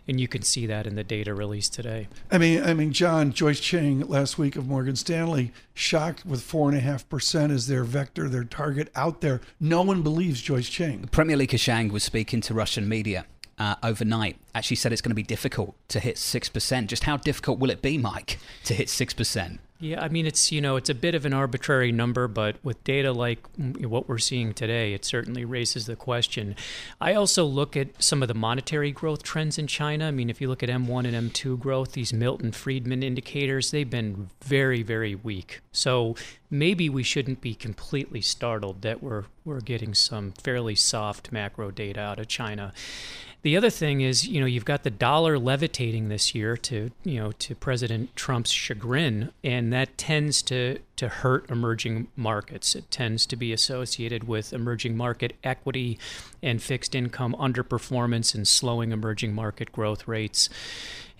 And 0.05 0.19
you 0.19 0.27
can 0.27 0.41
see 0.41 0.65
that 0.65 0.85
in 0.85 0.95
the 0.95 1.05
data 1.05 1.33
released 1.33 1.73
today. 1.73 2.09
I 2.29 2.37
mean, 2.37 2.63
I 2.63 2.73
mean, 2.73 2.91
John, 2.91 3.31
Joyce 3.31 3.61
Chang 3.61 4.01
last 4.09 4.37
week 4.37 4.57
of 4.57 4.67
Morgan 4.67 4.97
Stanley 4.97 5.53
shocked 5.73 6.25
with 6.25 6.41
four 6.41 6.69
and 6.69 6.77
a 6.77 6.81
half 6.81 7.07
percent 7.09 7.51
as 7.51 7.67
their 7.67 7.83
vector, 7.83 8.29
their 8.29 8.43
target 8.43 8.89
out 8.95 9.21
there. 9.21 9.41
No 9.59 9.81
one 9.81 10.01
believes 10.01 10.41
Joyce 10.41 10.69
Chang. 10.69 11.07
Premier 11.11 11.37
Li 11.37 11.47
Keqiang 11.47 11.91
was 11.91 12.03
speaking 12.03 12.41
to 12.41 12.53
Russian 12.53 12.87
media 12.87 13.25
uh, 13.57 13.75
overnight 13.83 14.37
actually 14.55 14.75
said 14.75 14.91
it's 14.91 15.01
going 15.01 15.11
to 15.11 15.15
be 15.15 15.23
difficult 15.23 15.75
to 15.89 15.99
hit 15.99 16.15
6%. 16.15 16.87
Just 16.87 17.03
how 17.03 17.17
difficult 17.17 17.59
will 17.59 17.69
it 17.69 17.81
be, 17.81 17.97
Mike, 17.97 18.39
to 18.65 18.73
hit 18.73 18.87
6%? 18.87 19.59
Yeah, 19.79 20.01
I 20.01 20.07
mean, 20.07 20.25
it's, 20.25 20.49
you 20.49 20.61
know, 20.61 20.77
it's 20.77 20.89
a 20.89 20.95
bit 20.95 21.13
of 21.13 21.25
an 21.25 21.33
arbitrary 21.33 21.91
number, 21.91 22.29
but 22.29 22.55
with 22.63 22.81
data 22.85 23.11
like 23.11 23.45
what 23.79 24.07
we're 24.07 24.17
seeing 24.17 24.53
today, 24.53 24.93
it 24.93 25.03
certainly 25.03 25.43
raises 25.43 25.87
the 25.87 25.97
question. 25.97 26.55
I 27.01 27.15
also 27.15 27.43
look 27.43 27.75
at 27.75 28.01
some 28.01 28.21
of 28.21 28.29
the 28.29 28.33
monetary 28.33 28.91
growth 28.91 29.23
trends 29.23 29.57
in 29.57 29.67
China. 29.67 30.07
I 30.07 30.11
mean, 30.11 30.29
if 30.29 30.39
you 30.39 30.47
look 30.47 30.63
at 30.63 30.69
M1 30.69 31.05
and 31.05 31.31
M2 31.31 31.59
growth, 31.59 31.93
these 31.93 32.13
Milton 32.13 32.53
Friedman 32.53 33.03
indicators, 33.03 33.71
they've 33.71 33.89
been 33.89 34.29
very, 34.41 34.83
very 34.83 35.15
weak. 35.15 35.59
So 35.73 36.15
maybe 36.49 36.87
we 36.87 37.03
shouldn't 37.03 37.41
be 37.41 37.53
completely 37.53 38.21
startled 38.21 38.83
that 38.83 39.03
we're, 39.03 39.25
we're 39.43 39.59
getting 39.59 39.93
some 39.93 40.31
fairly 40.31 40.75
soft 40.75 41.33
macro 41.33 41.71
data 41.71 41.99
out 41.99 42.19
of 42.19 42.29
China. 42.29 42.71
The 43.43 43.57
other 43.57 43.69
thing 43.69 43.99
is, 43.99 44.25
you 44.25 44.39
know, 44.39 44.47
you've 44.47 44.63
got 44.63 44.83
the 44.83 44.89
dollar 44.89 45.37
levitating 45.37 46.07
this 46.07 46.33
year 46.33 46.55
to, 46.57 46.91
you 47.03 47.19
know, 47.19 47.33
to 47.33 47.55
President 47.55 48.15
Trump's 48.15 48.51
chagrin, 48.51 49.33
and 49.43 49.71
that 49.73 49.97
tends 49.97 50.41
to 50.43 50.79
to 50.95 51.09
hurt 51.09 51.49
emerging 51.51 52.07
markets. 52.15 52.73
It 52.73 52.89
tends 52.89 53.25
to 53.25 53.35
be 53.35 53.51
associated 53.51 54.25
with 54.25 54.53
emerging 54.53 54.95
market 54.95 55.33
equity 55.43 55.99
and 56.41 56.61
fixed 56.61 56.95
income 56.95 57.35
underperformance 57.37 58.33
and 58.33 58.47
slowing 58.47 58.93
emerging 58.93 59.33
market 59.33 59.73
growth 59.73 60.07
rates. 60.07 60.47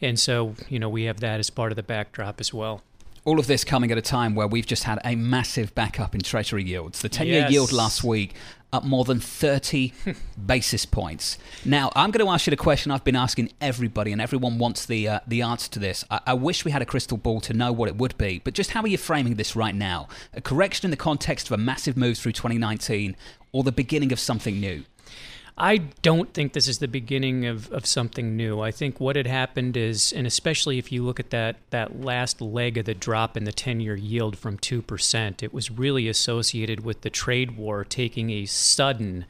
And 0.01 0.18
so, 0.18 0.56
you 0.70 0.80
know, 0.80 0.89
we 0.89 1.03
have 1.03 1.20
that 1.20 1.42
as 1.42 1.50
part 1.50 1.74
of 1.74 1.75
the 1.75 1.84
backdrop 1.84 2.39
as 2.39 2.53
well. 2.53 2.84
All 3.25 3.39
of 3.39 3.48
this 3.48 3.63
coming 3.63 3.92
at 3.92 3.98
a 3.98 4.01
time 4.01 4.36
where 4.36 4.48
we've 4.48 4.65
just 4.65 4.84
had 4.84 5.00
a 5.06 5.15
massive 5.15 5.74
backup 5.74 6.13
in 6.13 6.22
Treasury 6.22 6.63
yields. 6.63 7.01
The 7.01 7.10
10 7.10 7.27
year 7.27 7.39
yes. 7.42 7.51
yield 7.51 7.72
last 7.72 8.03
week 8.03 8.34
up 8.74 8.84
more 8.84 9.06
than 9.06 9.20
30 9.20 9.94
basis 10.46 10.86
points. 10.86 11.38
Now, 11.63 11.92
I'm 11.96 12.12
going 12.12 12.25
to 12.25 12.32
ask 12.32 12.48
you 12.48 12.51
the 12.51 12.58
question 12.58 12.92
I've 12.92 13.03
been 13.03 13.15
asking 13.15 13.53
everybody, 13.62 14.12
and 14.12 14.20
everyone 14.20 14.58
wants 14.58 14.86
the, 14.86 15.08
uh, 15.08 15.20
the 15.27 15.44
answer 15.44 15.70
to 15.72 15.80
this. 15.80 16.03
I-, 16.10 16.22
I 16.27 16.34
wish 16.34 16.65
we 16.65 16.72
had 16.72 16.82
a 16.82 16.86
crystal 16.86 17.18
ball 17.18 17.39
to 17.42 17.53
know 17.53 17.72
what 17.72 17.88
it 17.88 17.96
would 17.96 18.18
be, 18.18 18.42
but 18.44 18.56
just 18.56 18.72
how 18.72 18.82
are 18.82 18.88
you 18.88 18.98
framing 18.98 19.36
this 19.36 19.56
right 19.56 19.75
now? 19.75 20.10
A 20.34 20.42
correction 20.42 20.88
in 20.88 20.92
the 20.92 20.98
context 20.98 21.48
of 21.48 21.53
a 21.53 21.58
massive 21.58 21.96
move 21.96 22.18
through 22.18 22.34
2019 22.34 23.15
or 23.51 23.63
the 23.63 23.72
beginning 23.72 24.12
of 24.12 24.20
something 24.20 24.60
new? 24.60 24.84
I 25.57 25.77
don't 25.77 26.33
think 26.33 26.53
this 26.53 26.67
is 26.67 26.79
the 26.79 26.88
beginning 26.88 27.45
of, 27.45 27.72
of 27.72 27.86
something 27.86 28.36
new. 28.36 28.60
I 28.60 28.72
think 28.72 29.00
what 29.00 29.15
had 29.15 29.27
happened 29.27 29.77
is, 29.77 30.12
and 30.12 30.25
especially 30.25 30.79
if 30.79 30.91
you 30.91 31.03
look 31.03 31.19
at 31.19 31.29
that, 31.29 31.57
that 31.69 32.01
last 32.01 32.41
leg 32.41 32.77
of 32.77 32.86
the 32.86 32.95
drop 32.95 33.38
in 33.38 33.43
the 33.43 33.51
10 33.51 33.79
year 33.79 33.95
yield 33.95 34.38
from 34.38 34.57
2%, 34.57 35.43
it 35.43 35.53
was 35.53 35.69
really 35.69 36.07
associated 36.07 36.83
with 36.83 37.01
the 37.01 37.12
trade 37.12 37.55
war 37.55 37.83
taking 37.83 38.31
a 38.31 38.45
sudden 38.45 39.25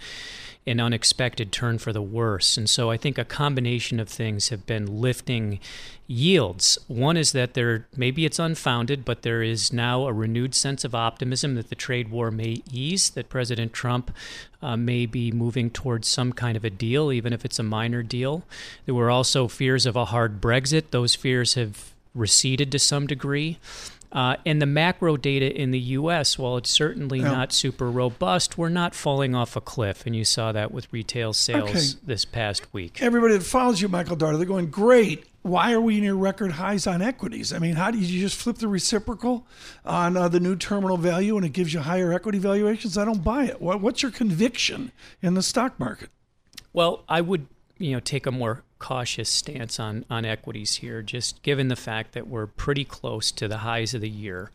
an 0.66 0.80
unexpected 0.80 1.52
turn 1.52 1.78
for 1.78 1.92
the 1.92 2.02
worse. 2.02 2.58
And 2.58 2.70
so 2.70 2.90
I 2.90 2.98
think 2.98 3.18
a 3.18 3.26
combination 3.26 4.00
of 4.00 4.08
things 4.08 4.50
have 4.50 4.66
been 4.66 5.02
lifting 5.02 5.60
yields. 6.08 6.78
One 6.88 7.18
is 7.18 7.34
that 7.34 7.54
there 7.54 7.88
maybe 7.96 8.26
it's 8.26 8.40
unfounded, 8.40 9.04
but 9.04 9.24
there 9.24 9.42
is 9.42 9.74
now 9.74 10.08
a 10.08 10.14
renewed 10.14 10.56
sense 10.56 10.86
of 10.86 10.96
optimism 10.96 11.56
that 11.56 11.70
the 11.70 11.76
trade 11.76 12.10
war 12.10 12.32
may 12.32 12.62
ease, 12.72 13.10
that 13.12 13.30
President 13.30 13.74
Trump 13.74 14.12
uh, 14.62 14.78
may 14.78 15.06
be 15.06 15.32
moving 15.32 15.70
towards 15.70 16.08
some 16.08 16.32
kind 16.32 16.56
of 16.56 16.64
a 16.64 16.70
deal, 16.70 17.12
even 17.12 17.34
if 17.34 17.44
it's 17.44 17.60
a 17.60 17.64
minor 17.64 18.04
deal. 18.04 18.44
There 18.86 18.96
were 18.96 19.12
also 19.12 19.48
fears 19.48 19.86
of 19.86 19.96
a 19.96 20.06
hard 20.06 20.40
Brexit. 20.42 20.92
Those 20.92 21.16
fears 21.16 21.56
have 21.56 21.94
receded 22.16 22.72
to 22.72 22.80
some 22.80 23.08
degree. 23.08 23.58
Uh, 24.14 24.36
and 24.46 24.62
the 24.62 24.68
macro 24.68 25.18
data 25.18 25.52
in 25.52 25.72
the 25.72 25.80
U.S., 25.80 26.38
while 26.38 26.56
it's 26.58 26.70
certainly 26.70 27.20
yeah. 27.20 27.32
not 27.32 27.52
super 27.52 27.90
robust, 27.90 28.60
we're 28.60 28.70
not 28.70 28.94
falling 28.94 29.34
off 29.34 29.56
a 29.56 29.62
cliff. 29.62 30.06
And 30.06 30.16
you 30.16 30.24
saw 30.24 30.52
that 30.52 30.72
with 30.72 30.88
retail 30.94 31.34
sales 31.34 31.70
okay. 31.72 32.00
this 32.06 32.24
past 32.24 32.72
week. 32.74 33.02
Everybody 33.02 33.38
that 33.38 33.44
follows 33.44 33.82
you, 33.82 33.90
Michael 33.90 34.16
Darda, 34.16 34.38
they're 34.38 34.46
going, 34.46 34.70
great. 34.70 35.26
Why 35.42 35.74
are 35.74 35.82
we 35.82 36.00
near 36.00 36.14
record 36.14 36.54
highs 36.54 36.86
on 36.86 37.02
equities? 37.02 37.52
I 37.52 37.60
mean, 37.60 37.76
how 37.76 37.90
do 37.90 37.98
you 37.98 38.22
just 38.22 38.40
flip 38.40 38.60
the 38.60 38.68
reciprocal 38.68 39.46
on 39.84 40.16
uh, 40.16 40.30
the 40.30 40.40
new 40.40 40.56
terminal 40.56 40.96
value 40.96 41.36
and 41.36 41.46
it 41.46 41.50
gives 41.50 41.74
you 41.74 41.82
higher 41.82 42.14
equity 42.14 42.38
valuations? 42.38 42.98
I 42.98 43.04
don't 43.04 43.24
buy 43.24 43.46
it. 43.46 43.62
What, 43.62 43.82
what's 43.82 44.04
your 44.04 44.12
conviction 44.12 44.92
in 45.22 45.34
the 45.34 45.44
stock 45.44 45.78
market? 45.80 46.10
Well, 46.72 47.04
I 47.10 47.20
would 47.22 47.48
you 47.84 47.92
know 47.92 48.00
take 48.00 48.26
a 48.26 48.32
more 48.32 48.64
cautious 48.80 49.30
stance 49.30 49.80
on 49.80 50.06
on 50.10 50.26
equities 50.26 50.76
here 50.78 51.02
just 51.02 51.42
given 51.44 51.68
the 51.68 51.76
fact 51.76 52.14
that 52.14 52.28
we're 52.28 52.48
pretty 52.48 52.84
close 52.84 53.32
to 53.32 53.48
the 53.48 53.60
highs 53.60 53.94
of 53.94 54.02
the 54.02 54.10
year 54.10 54.52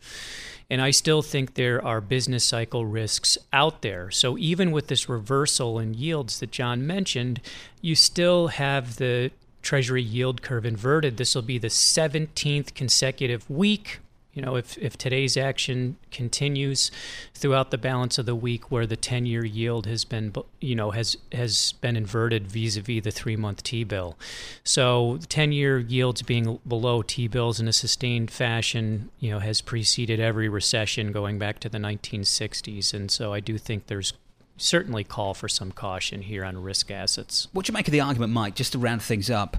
and 0.69 0.81
I 0.81 0.91
still 0.91 1.21
think 1.21 1.55
there 1.55 1.83
are 1.83 1.99
business 1.99 2.43
cycle 2.43 2.85
risks 2.85 3.39
out 3.51 3.81
there. 3.81 4.11
So 4.11 4.37
even 4.37 4.71
with 4.71 4.85
this 4.85 5.09
reversal 5.09 5.79
in 5.79 5.95
yields 5.95 6.39
that 6.39 6.51
John 6.51 6.85
mentioned, 6.85 7.41
you 7.81 7.95
still 7.95 8.49
have 8.49 8.97
the 8.97 9.31
treasury 9.63 10.03
yield 10.03 10.43
curve 10.43 10.65
inverted. 10.65 11.17
This 11.17 11.33
will 11.33 11.41
be 11.41 11.57
the 11.57 11.69
17th 11.69 12.75
consecutive 12.75 13.49
week 13.49 13.99
you 14.33 14.43
know, 14.43 14.55
if, 14.55 14.77
if 14.77 14.95
today's 14.95 15.35
action 15.35 15.97
continues 16.11 16.91
throughout 17.33 17.71
the 17.71 17.77
balance 17.77 18.17
of 18.17 18.25
the 18.25 18.35
week, 18.35 18.69
where 18.71 18.85
the 18.85 18.95
ten-year 18.95 19.43
yield 19.43 19.87
has 19.87 20.05
been, 20.05 20.33
you 20.61 20.75
know, 20.75 20.91
has 20.91 21.17
has 21.31 21.73
been 21.81 21.95
inverted 21.95 22.47
vis-a-vis 22.47 23.03
the 23.03 23.11
three-month 23.11 23.63
T-bill, 23.63 24.17
so 24.63 25.19
ten-year 25.29 25.79
yields 25.79 26.21
being 26.21 26.59
below 26.67 27.01
T-bills 27.01 27.59
in 27.59 27.67
a 27.67 27.73
sustained 27.73 28.29
fashion, 28.29 29.09
you 29.19 29.31
know, 29.31 29.39
has 29.39 29.61
preceded 29.61 30.19
every 30.19 30.47
recession 30.47 31.11
going 31.11 31.39
back 31.39 31.59
to 31.61 31.69
the 31.69 31.79
1960s, 31.79 32.93
and 32.93 33.09
so 33.09 33.33
I 33.33 33.39
do 33.39 33.57
think 33.57 33.87
there's 33.87 34.13
certainly 34.57 35.03
call 35.03 35.33
for 35.33 35.47
some 35.47 35.71
caution 35.71 36.21
here 36.21 36.43
on 36.43 36.61
risk 36.61 36.91
assets. 36.91 37.47
What 37.53 37.65
do 37.65 37.71
you 37.71 37.73
make 37.73 37.87
of 37.87 37.93
the 37.93 38.01
argument, 38.01 38.33
Mike? 38.33 38.55
Just 38.55 38.73
to 38.73 38.77
round 38.77 39.01
things 39.01 39.29
up 39.29 39.57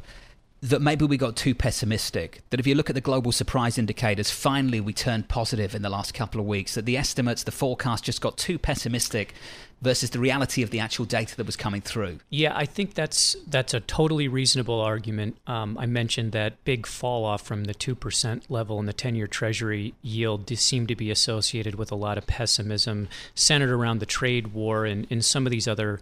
that 0.62 0.82
maybe 0.82 1.06
we 1.06 1.16
got 1.16 1.36
too 1.36 1.54
pessimistic. 1.54 2.42
That 2.50 2.60
if 2.60 2.66
you 2.66 2.74
look 2.74 2.90
at 2.90 2.94
the 2.94 3.00
global 3.00 3.32
surprise 3.32 3.78
indicators, 3.78 4.30
finally 4.30 4.80
we 4.80 4.92
turned 4.92 5.28
positive 5.28 5.74
in 5.74 5.82
the 5.82 5.88
last 5.88 6.12
couple 6.12 6.40
of 6.40 6.46
weeks. 6.46 6.74
That 6.74 6.84
the 6.84 6.98
estimates, 6.98 7.44
the 7.44 7.52
forecast 7.52 8.04
just 8.04 8.20
got 8.20 8.36
too 8.36 8.58
pessimistic 8.58 9.34
versus 9.80 10.10
the 10.10 10.18
reality 10.18 10.62
of 10.62 10.68
the 10.68 10.78
actual 10.78 11.06
data 11.06 11.34
that 11.36 11.46
was 11.46 11.56
coming 11.56 11.80
through. 11.80 12.18
Yeah, 12.28 12.52
I 12.54 12.66
think 12.66 12.92
that's 12.92 13.34
that's 13.46 13.72
a 13.72 13.80
totally 13.80 14.28
reasonable 14.28 14.78
argument. 14.78 15.38
Um, 15.46 15.78
I 15.78 15.86
mentioned 15.86 16.32
that 16.32 16.62
big 16.64 16.86
fall 16.86 17.24
off 17.24 17.40
from 17.40 17.64
the 17.64 17.72
two 17.72 17.94
percent 17.94 18.50
level 18.50 18.78
in 18.78 18.84
the 18.84 18.92
ten-year 18.92 19.26
Treasury 19.26 19.94
yield 20.02 20.50
seemed 20.58 20.88
to 20.88 20.96
be 20.96 21.10
associated 21.10 21.76
with 21.76 21.90
a 21.90 21.94
lot 21.94 22.18
of 22.18 22.26
pessimism 22.26 23.08
centered 23.34 23.70
around 23.70 24.00
the 24.00 24.06
trade 24.06 24.48
war 24.48 24.84
and, 24.84 25.06
and 25.10 25.24
some 25.24 25.46
of 25.46 25.52
these 25.52 25.66
other 25.66 26.00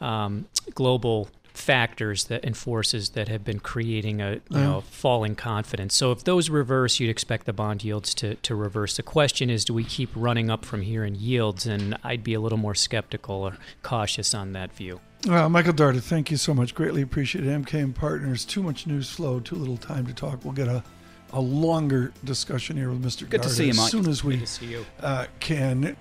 um, 0.00 0.46
global 0.74 1.30
factors 1.54 2.24
that 2.24 2.44
and 2.44 2.56
forces 2.56 3.10
that 3.10 3.28
have 3.28 3.44
been 3.44 3.60
creating 3.60 4.20
a 4.20 4.32
you 4.32 4.40
know 4.50 4.82
falling 4.82 5.34
confidence. 5.34 5.94
So 5.94 6.10
if 6.12 6.24
those 6.24 6.50
reverse, 6.50 7.00
you'd 7.00 7.10
expect 7.10 7.46
the 7.46 7.52
bond 7.52 7.84
yields 7.84 8.12
to 8.14 8.34
to 8.34 8.54
reverse. 8.54 8.96
The 8.96 9.02
question 9.02 9.48
is, 9.48 9.64
do 9.64 9.72
we 9.72 9.84
keep 9.84 10.10
running 10.14 10.50
up 10.50 10.64
from 10.64 10.82
here 10.82 11.04
in 11.04 11.14
yields? 11.14 11.66
And 11.66 11.96
I'd 12.02 12.24
be 12.24 12.34
a 12.34 12.40
little 12.40 12.58
more 12.58 12.74
skeptical 12.74 13.36
or 13.36 13.56
cautious 13.82 14.34
on 14.34 14.52
that 14.52 14.72
view. 14.72 15.00
Well, 15.26 15.48
Michael 15.48 15.72
Darda, 15.72 16.02
thank 16.02 16.30
you 16.30 16.36
so 16.36 16.52
much. 16.52 16.74
Greatly 16.74 17.00
appreciate 17.00 17.46
it. 17.46 17.62
MKM 17.62 17.94
Partners. 17.94 18.44
Too 18.44 18.62
much 18.62 18.86
news 18.86 19.08
flow, 19.08 19.40
too 19.40 19.54
little 19.54 19.78
time 19.78 20.06
to 20.06 20.12
talk. 20.12 20.44
We'll 20.44 20.52
get 20.52 20.68
a 20.68 20.82
a 21.32 21.40
longer 21.40 22.12
discussion 22.22 22.76
here 22.76 22.90
with 22.90 23.02
Mr. 23.02 23.28
Good 23.28 23.40
Darda 23.40 23.44
to 23.44 23.50
see 23.50 23.66
you, 23.66 23.74
Mike. 23.74 23.86
As 23.86 23.90
soon 23.90 24.08
as 24.08 24.22
we 24.22 24.42
uh, 25.00 25.26
can. 25.40 25.96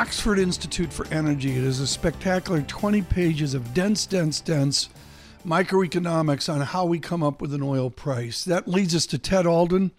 Oxford 0.00 0.38
Institute 0.38 0.90
for 0.90 1.06
Energy. 1.08 1.58
It 1.58 1.62
is 1.62 1.78
a 1.78 1.86
spectacular 1.86 2.62
20 2.62 3.02
pages 3.02 3.52
of 3.52 3.74
dense, 3.74 4.06
dense, 4.06 4.40
dense 4.40 4.88
microeconomics 5.46 6.50
on 6.50 6.62
how 6.62 6.86
we 6.86 6.98
come 6.98 7.22
up 7.22 7.42
with 7.42 7.52
an 7.52 7.62
oil 7.62 7.90
price. 7.90 8.42
That 8.42 8.66
leads 8.66 8.94
us 8.94 9.04
to 9.08 9.18
Ted 9.18 9.46
Alden. 9.46 9.90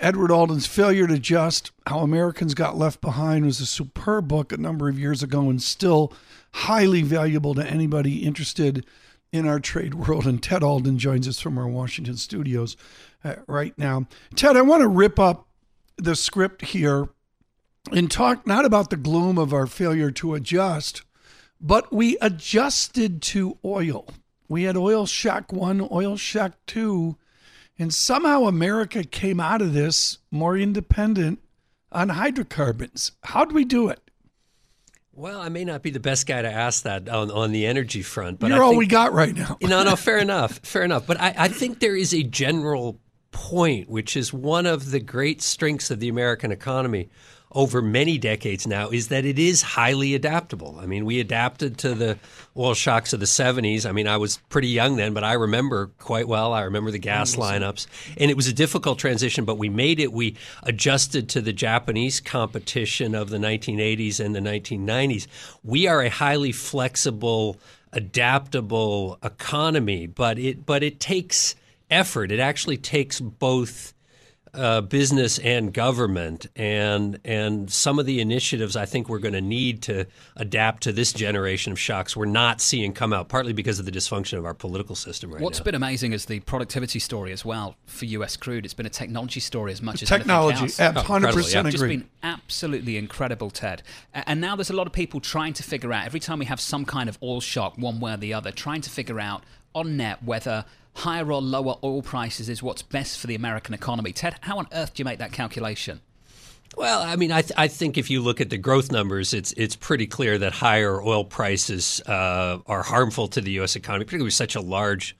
Edward 0.00 0.32
Alden's 0.32 0.66
Failure 0.66 1.06
to 1.06 1.14
Adjust 1.14 1.70
How 1.86 2.00
Americans 2.00 2.54
Got 2.54 2.76
Left 2.76 3.00
Behind 3.00 3.46
was 3.46 3.60
a 3.60 3.66
superb 3.66 4.26
book 4.26 4.50
a 4.50 4.56
number 4.56 4.88
of 4.88 4.98
years 4.98 5.22
ago 5.22 5.48
and 5.48 5.62
still 5.62 6.12
highly 6.54 7.02
valuable 7.02 7.54
to 7.54 7.64
anybody 7.64 8.24
interested 8.24 8.84
in 9.30 9.46
our 9.46 9.60
trade 9.60 9.94
world. 9.94 10.26
And 10.26 10.42
Ted 10.42 10.64
Alden 10.64 10.98
joins 10.98 11.28
us 11.28 11.38
from 11.38 11.58
our 11.58 11.68
Washington 11.68 12.16
studios 12.16 12.76
uh, 13.22 13.36
right 13.46 13.78
now. 13.78 14.08
Ted, 14.34 14.56
I 14.56 14.62
want 14.62 14.80
to 14.80 14.88
rip 14.88 15.20
up 15.20 15.46
the 15.96 16.16
script 16.16 16.62
here 16.62 17.08
and 17.92 18.10
talk 18.10 18.46
not 18.46 18.64
about 18.64 18.90
the 18.90 18.96
gloom 18.96 19.38
of 19.38 19.52
our 19.52 19.66
failure 19.66 20.10
to 20.12 20.34
adjust, 20.34 21.02
but 21.60 21.92
we 21.92 22.16
adjusted 22.20 23.22
to 23.22 23.58
oil. 23.64 24.08
We 24.48 24.64
had 24.64 24.76
oil 24.76 25.06
shock 25.06 25.52
one, 25.52 25.86
oil 25.90 26.16
shock 26.16 26.52
two, 26.66 27.16
and 27.78 27.92
somehow 27.92 28.44
America 28.44 29.04
came 29.04 29.40
out 29.40 29.62
of 29.62 29.72
this 29.72 30.18
more 30.30 30.56
independent 30.56 31.40
on 31.90 32.10
hydrocarbons. 32.10 33.12
How 33.22 33.44
do 33.44 33.54
we 33.54 33.64
do 33.64 33.88
it? 33.88 34.00
Well, 35.16 35.40
I 35.40 35.48
may 35.48 35.64
not 35.64 35.82
be 35.82 35.90
the 35.90 36.00
best 36.00 36.26
guy 36.26 36.42
to 36.42 36.50
ask 36.50 36.82
that 36.82 37.08
on, 37.08 37.30
on 37.30 37.52
the 37.52 37.66
energy 37.66 38.02
front, 38.02 38.40
but 38.40 38.50
you're 38.50 38.62
all 38.62 38.76
we 38.76 38.86
got 38.86 39.12
right 39.12 39.34
now. 39.34 39.56
no, 39.62 39.84
no, 39.84 39.94
fair 39.96 40.18
enough, 40.18 40.58
fair 40.64 40.82
enough. 40.82 41.06
But 41.06 41.20
I, 41.20 41.34
I 41.38 41.48
think 41.48 41.78
there 41.78 41.94
is 41.94 42.12
a 42.12 42.24
general 42.24 43.00
point, 43.30 43.88
which 43.88 44.16
is 44.16 44.32
one 44.32 44.66
of 44.66 44.90
the 44.90 44.98
great 44.98 45.40
strengths 45.40 45.90
of 45.90 46.00
the 46.00 46.08
American 46.08 46.50
economy, 46.50 47.10
over 47.54 47.80
many 47.80 48.18
decades 48.18 48.66
now 48.66 48.90
is 48.90 49.08
that 49.08 49.24
it 49.24 49.38
is 49.38 49.62
highly 49.62 50.14
adaptable. 50.14 50.76
I 50.80 50.86
mean, 50.86 51.04
we 51.04 51.20
adapted 51.20 51.78
to 51.78 51.94
the 51.94 52.18
oil 52.56 52.74
shocks 52.74 53.12
of 53.12 53.20
the 53.20 53.26
70s. 53.26 53.86
I 53.86 53.92
mean, 53.92 54.08
I 54.08 54.16
was 54.16 54.38
pretty 54.48 54.68
young 54.68 54.96
then, 54.96 55.14
but 55.14 55.22
I 55.22 55.34
remember 55.34 55.92
quite 56.00 56.26
well. 56.26 56.52
I 56.52 56.62
remember 56.62 56.90
the 56.90 56.98
gas 56.98 57.36
lineups. 57.36 57.86
And 58.16 58.30
it 58.30 58.36
was 58.36 58.48
a 58.48 58.52
difficult 58.52 58.98
transition, 58.98 59.44
but 59.44 59.56
we 59.56 59.68
made 59.68 60.00
it. 60.00 60.12
We 60.12 60.36
adjusted 60.64 61.28
to 61.30 61.40
the 61.40 61.52
Japanese 61.52 62.20
competition 62.20 63.14
of 63.14 63.30
the 63.30 63.38
1980s 63.38 64.18
and 64.18 64.34
the 64.34 64.40
1990s. 64.40 65.28
We 65.62 65.86
are 65.86 66.02
a 66.02 66.10
highly 66.10 66.52
flexible, 66.52 67.56
adaptable 67.92 69.18
economy, 69.22 70.06
but 70.06 70.38
it 70.38 70.66
but 70.66 70.82
it 70.82 70.98
takes 70.98 71.54
effort. 71.90 72.32
It 72.32 72.40
actually 72.40 72.78
takes 72.78 73.20
both 73.20 73.94
uh, 74.54 74.80
business 74.80 75.38
and 75.38 75.72
government, 75.72 76.46
and 76.56 77.20
and 77.24 77.70
some 77.70 77.98
of 77.98 78.06
the 78.06 78.20
initiatives 78.20 78.76
I 78.76 78.86
think 78.86 79.08
we're 79.08 79.18
going 79.18 79.34
to 79.34 79.40
need 79.40 79.82
to 79.82 80.06
adapt 80.36 80.84
to 80.84 80.92
this 80.92 81.12
generation 81.12 81.72
of 81.72 81.78
shocks 81.78 82.16
we're 82.16 82.26
not 82.26 82.60
seeing 82.60 82.92
come 82.92 83.12
out, 83.12 83.28
partly 83.28 83.52
because 83.52 83.78
of 83.78 83.84
the 83.84 83.92
dysfunction 83.92 84.38
of 84.38 84.44
our 84.44 84.54
political 84.54 84.94
system 84.94 85.32
right 85.32 85.42
What's 85.42 85.58
now. 85.60 85.64
been 85.64 85.74
amazing 85.74 86.12
is 86.12 86.26
the 86.26 86.40
productivity 86.40 86.98
story 86.98 87.32
as 87.32 87.44
well 87.44 87.76
for 87.86 88.04
U.S. 88.06 88.36
crude. 88.36 88.64
It's 88.64 88.74
been 88.74 88.86
a 88.86 88.90
technology 88.90 89.40
story 89.40 89.72
as 89.72 89.82
much 89.82 90.02
as 90.02 90.08
technology. 90.08 90.66
Hundred 90.82 91.34
percent 91.34 91.66
oh, 91.66 91.68
agree. 91.68 91.70
Just 91.70 91.82
been 91.82 92.08
absolutely 92.22 92.96
incredible, 92.96 93.50
Ted. 93.50 93.82
And 94.12 94.40
now 94.40 94.56
there's 94.56 94.70
a 94.70 94.76
lot 94.76 94.86
of 94.86 94.92
people 94.92 95.20
trying 95.20 95.52
to 95.54 95.62
figure 95.62 95.92
out 95.92 96.06
every 96.06 96.20
time 96.20 96.38
we 96.38 96.46
have 96.46 96.60
some 96.60 96.84
kind 96.84 97.08
of 97.08 97.18
oil 97.22 97.40
shock, 97.40 97.76
one 97.76 98.00
way 98.00 98.14
or 98.14 98.16
the 98.16 98.34
other, 98.34 98.50
trying 98.50 98.80
to 98.82 98.90
figure 98.90 99.20
out 99.20 99.42
on 99.74 99.96
net 99.96 100.22
whether 100.22 100.64
higher 100.94 101.30
or 101.30 101.42
lower 101.42 101.76
oil 101.82 102.02
prices 102.02 102.48
is 102.48 102.62
what's 102.62 102.82
best 102.82 103.18
for 103.18 103.26
the 103.26 103.34
American 103.34 103.74
economy. 103.74 104.12
Ted, 104.12 104.36
how 104.40 104.58
on 104.58 104.66
earth 104.72 104.94
do 104.94 105.00
you 105.00 105.04
make 105.04 105.18
that 105.18 105.32
calculation? 105.32 106.00
Well, 106.76 107.02
I 107.02 107.16
mean, 107.16 107.30
I, 107.30 107.42
th- 107.42 107.52
I 107.56 107.68
think 107.68 107.98
if 107.98 108.10
you 108.10 108.20
look 108.20 108.40
at 108.40 108.50
the 108.50 108.58
growth 108.58 108.90
numbers, 108.90 109.32
it's 109.32 109.52
it's 109.52 109.76
pretty 109.76 110.06
clear 110.06 110.38
that 110.38 110.52
higher 110.52 111.00
oil 111.00 111.24
prices 111.24 112.00
uh, 112.06 112.58
are 112.66 112.82
harmful 112.82 113.28
to 113.28 113.40
the 113.40 113.52
U.S. 113.52 113.76
economy, 113.76 114.04
particularly 114.04 114.26
with 114.26 114.34
such 114.34 114.56
a 114.56 114.60
large 114.60 115.16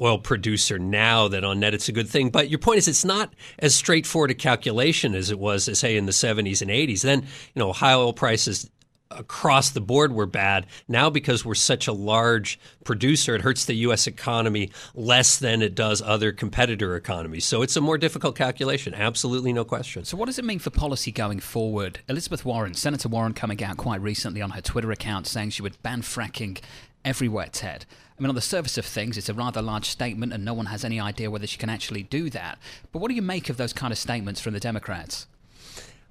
oil 0.00 0.18
producer 0.18 0.78
now 0.78 1.28
that 1.28 1.44
on 1.44 1.60
net 1.60 1.74
it's 1.74 1.88
a 1.88 1.92
good 1.92 2.08
thing. 2.08 2.30
But 2.30 2.50
your 2.50 2.58
point 2.58 2.78
is 2.78 2.88
it's 2.88 3.04
not 3.04 3.32
as 3.58 3.74
straightforward 3.74 4.30
a 4.30 4.34
calculation 4.34 5.14
as 5.14 5.30
it 5.30 5.38
was, 5.38 5.78
say, 5.78 5.96
in 5.96 6.06
the 6.06 6.12
70s 6.12 6.62
and 6.62 6.70
80s. 6.70 7.02
Then, 7.02 7.22
you 7.22 7.60
know, 7.60 7.72
high 7.72 7.94
oil 7.94 8.12
prices 8.12 8.68
across 9.10 9.70
the 9.70 9.80
board 9.80 10.12
were 10.12 10.26
bad. 10.26 10.66
Now, 10.88 11.10
because 11.10 11.44
we're 11.44 11.54
such 11.54 11.86
a 11.86 11.92
large 11.92 12.58
producer, 12.84 13.34
it 13.34 13.42
hurts 13.42 13.64
the 13.64 13.74
U.S. 13.74 14.06
economy 14.06 14.70
less 14.94 15.38
than 15.38 15.62
it 15.62 15.74
does 15.74 16.02
other 16.02 16.32
competitor 16.32 16.96
economies. 16.96 17.44
So 17.44 17.62
it's 17.62 17.76
a 17.76 17.80
more 17.80 17.98
difficult 17.98 18.36
calculation. 18.36 18.94
Absolutely 18.94 19.52
no 19.52 19.64
question. 19.64 20.04
So, 20.04 20.16
what 20.16 20.26
does 20.26 20.38
it 20.38 20.44
mean 20.44 20.58
for 20.58 20.70
policy 20.70 21.12
going 21.12 21.40
forward? 21.40 22.00
Elizabeth 22.08 22.44
Warren, 22.44 22.74
Senator 22.74 23.08
Warren, 23.08 23.34
coming 23.34 23.62
out 23.62 23.76
quite 23.76 24.00
recently 24.00 24.42
on 24.42 24.50
her 24.50 24.60
Twitter 24.60 24.90
account 24.90 25.26
saying 25.26 25.50
she 25.50 25.62
would 25.62 25.80
ban 25.82 26.02
fracking 26.02 26.60
everywhere, 27.04 27.48
Ted. 27.50 27.86
I 28.18 28.22
mean, 28.22 28.28
on 28.28 28.36
the 28.36 28.40
surface 28.40 28.78
of 28.78 28.86
things, 28.86 29.18
it's 29.18 29.28
a 29.28 29.34
rather 29.34 29.60
large 29.60 29.88
statement, 29.88 30.32
and 30.32 30.44
no 30.44 30.54
one 30.54 30.66
has 30.66 30.84
any 30.84 31.00
idea 31.00 31.30
whether 31.30 31.48
she 31.48 31.58
can 31.58 31.68
actually 31.68 32.04
do 32.04 32.30
that. 32.30 32.58
But 32.92 33.00
what 33.00 33.08
do 33.08 33.14
you 33.14 33.22
make 33.22 33.50
of 33.50 33.56
those 33.56 33.72
kind 33.72 33.92
of 33.92 33.98
statements 33.98 34.40
from 34.40 34.54
the 34.54 34.60
Democrats? 34.60 35.26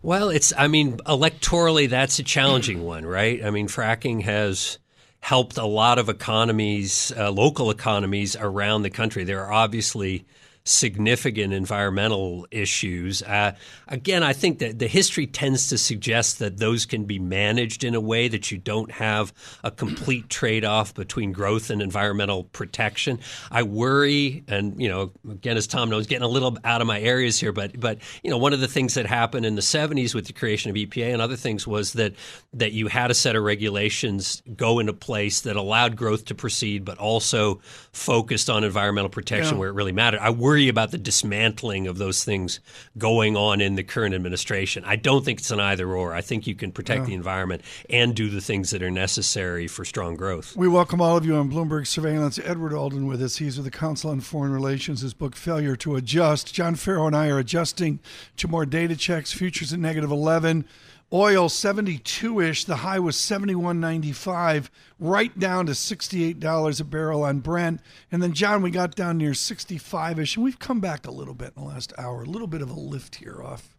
Well, 0.03 0.29
it's, 0.29 0.51
I 0.57 0.67
mean, 0.67 0.97
electorally, 0.97 1.89
that's 1.89 2.19
a 2.19 2.23
challenging 2.23 2.83
one, 2.85 3.05
right? 3.05 3.43
I 3.43 3.49
mean, 3.51 3.69
fracking 3.69 4.23
has 4.23 4.77
helped 5.21 5.57
a 5.57 5.65
lot 5.65 5.97
of 5.97 6.09
economies, 6.09 7.13
uh, 7.17 7.31
local 7.31 7.71
economies 7.71 8.35
around 8.35 8.81
the 8.81 8.89
country. 8.89 9.23
There 9.23 9.45
are 9.45 9.53
obviously 9.53 10.25
significant 10.65 11.53
environmental 11.53 12.47
issues. 12.49 13.21
Uh, 13.21 13.53
again, 13.87 14.23
I 14.23 14.31
think 14.33 14.59
that 14.59 14.79
the 14.79 14.87
history 14.87 15.27
tends 15.27 15.67
to 15.69 15.77
suggest 15.77 16.39
that 16.39 16.57
those 16.57 16.85
can 16.85 17.03
be 17.03 17.19
managed 17.19 17.83
in 17.83 17.95
a 17.95 18.01
way 18.01 18.29
that 18.29 18.49
you 18.49 18.57
don't 18.57 18.91
have 18.91 19.33
a 19.63 19.71
complete 19.71 20.29
trade 20.29 20.63
off 20.63 20.93
between 20.93 21.33
growth 21.33 21.69
and 21.69 21.81
environmental 21.81 22.45
protection. 22.45 23.19
I 23.51 23.63
worry, 23.63 24.43
and 24.47 24.81
you 24.81 24.87
know, 24.87 25.11
again, 25.29 25.57
as 25.57 25.67
Tom 25.67 25.89
knows, 25.89 26.07
getting 26.07 26.23
a 26.23 26.29
little 26.29 26.57
out 26.63 26.79
of 26.79 26.87
my 26.87 26.99
areas 27.01 27.39
here, 27.39 27.51
but 27.51 27.77
but 27.79 27.99
you 28.23 28.31
know, 28.31 28.37
one 28.37 28.53
of 28.53 28.61
the 28.61 28.67
things 28.67 28.93
that 28.93 29.05
happened 29.05 29.45
in 29.45 29.55
the 29.55 29.61
70s 29.61 30.15
with 30.15 30.27
the 30.27 30.33
creation 30.33 30.69
of 30.69 30.77
EPA 30.77 31.11
and 31.11 31.21
other 31.21 31.35
things 31.35 31.67
was 31.67 31.93
that 31.93 32.13
that 32.53 32.71
you 32.71 32.87
had 32.87 33.11
a 33.11 33.13
set 33.13 33.35
of 33.35 33.43
regulations 33.43 34.41
go 34.55 34.79
into 34.79 34.93
place 34.93 35.41
that 35.41 35.57
allowed 35.57 35.97
growth 35.97 36.25
to 36.25 36.35
proceed, 36.35 36.85
but 36.85 36.97
also 36.97 37.59
focused 37.91 38.49
on 38.49 38.63
environmental 38.63 39.09
protection 39.09 39.55
yeah. 39.55 39.59
where 39.59 39.69
it 39.69 39.73
really 39.73 39.91
mattered. 39.91 40.19
I 40.21 40.29
worry 40.29 40.52
worry 40.53 40.67
about 40.67 40.91
the 40.91 40.99
dismantling 40.99 41.87
of 41.87 41.97
those 41.97 42.23
things 42.23 42.59
going 42.95 43.35
on 43.35 43.59
in 43.59 43.73
the 43.73 43.83
current 43.83 44.13
administration. 44.13 44.83
I 44.85 44.95
don't 44.95 45.25
think 45.25 45.39
it's 45.39 45.49
an 45.49 45.59
either 45.59 45.89
or. 45.89 46.13
I 46.13 46.21
think 46.21 46.45
you 46.45 46.53
can 46.53 46.71
protect 46.71 47.01
yeah. 47.01 47.05
the 47.07 47.13
environment 47.15 47.63
and 47.89 48.15
do 48.15 48.29
the 48.29 48.39
things 48.39 48.69
that 48.69 48.83
are 48.83 48.91
necessary 48.91 49.67
for 49.67 49.83
strong 49.83 50.15
growth. 50.15 50.55
We 50.55 50.67
welcome 50.67 51.01
all 51.01 51.17
of 51.17 51.25
you 51.25 51.35
on 51.37 51.51
Bloomberg 51.51 51.87
Surveillance. 51.87 52.37
Edward 52.37 52.71
Alden 52.71 53.07
with 53.07 53.19
us. 53.23 53.37
He's 53.37 53.57
with 53.57 53.65
the 53.65 53.71
Council 53.71 54.11
on 54.11 54.19
Foreign 54.19 54.53
Relations. 54.53 55.01
His 55.01 55.15
book, 55.15 55.35
Failure 55.35 55.75
to 55.77 55.95
Adjust. 55.95 56.53
John 56.53 56.75
Ferro 56.75 57.07
and 57.07 57.15
I 57.15 57.29
are 57.29 57.39
adjusting 57.39 57.97
to 58.37 58.47
more 58.47 58.67
data 58.67 58.95
checks. 58.95 59.33
Futures 59.33 59.73
at 59.73 59.79
negative 59.79 60.11
11. 60.11 60.65
Oil 61.13 61.47
72 61.47 62.41
ish. 62.41 62.65
The 62.65 62.77
high 62.77 62.97
was 62.97 63.15
71.95, 63.15 64.69
right 64.99 65.37
down 65.37 65.67
to 65.67 65.73
$68 65.73 66.81
a 66.81 66.83
barrel 66.83 67.23
on 67.23 67.39
Brent. 67.39 67.81
And 68.11 68.23
then, 68.23 68.33
John, 68.33 68.63
we 68.63 68.71
got 68.71 68.95
down 68.95 69.19
near 69.19 69.35
65 69.35 70.19
ish, 70.19 70.35
and 70.35 70.43
we've 70.43 70.57
come 70.57 70.79
back 70.79 71.05
a 71.05 71.11
little 71.11 71.35
bit 71.35 71.53
in 71.55 71.63
the 71.63 71.69
last 71.69 71.93
hour. 71.99 72.23
A 72.23 72.27
little 72.27 72.47
bit 72.47 72.63
of 72.63 72.71
a 72.71 72.73
lift 72.73 73.15
here 73.15 73.43
off 73.43 73.72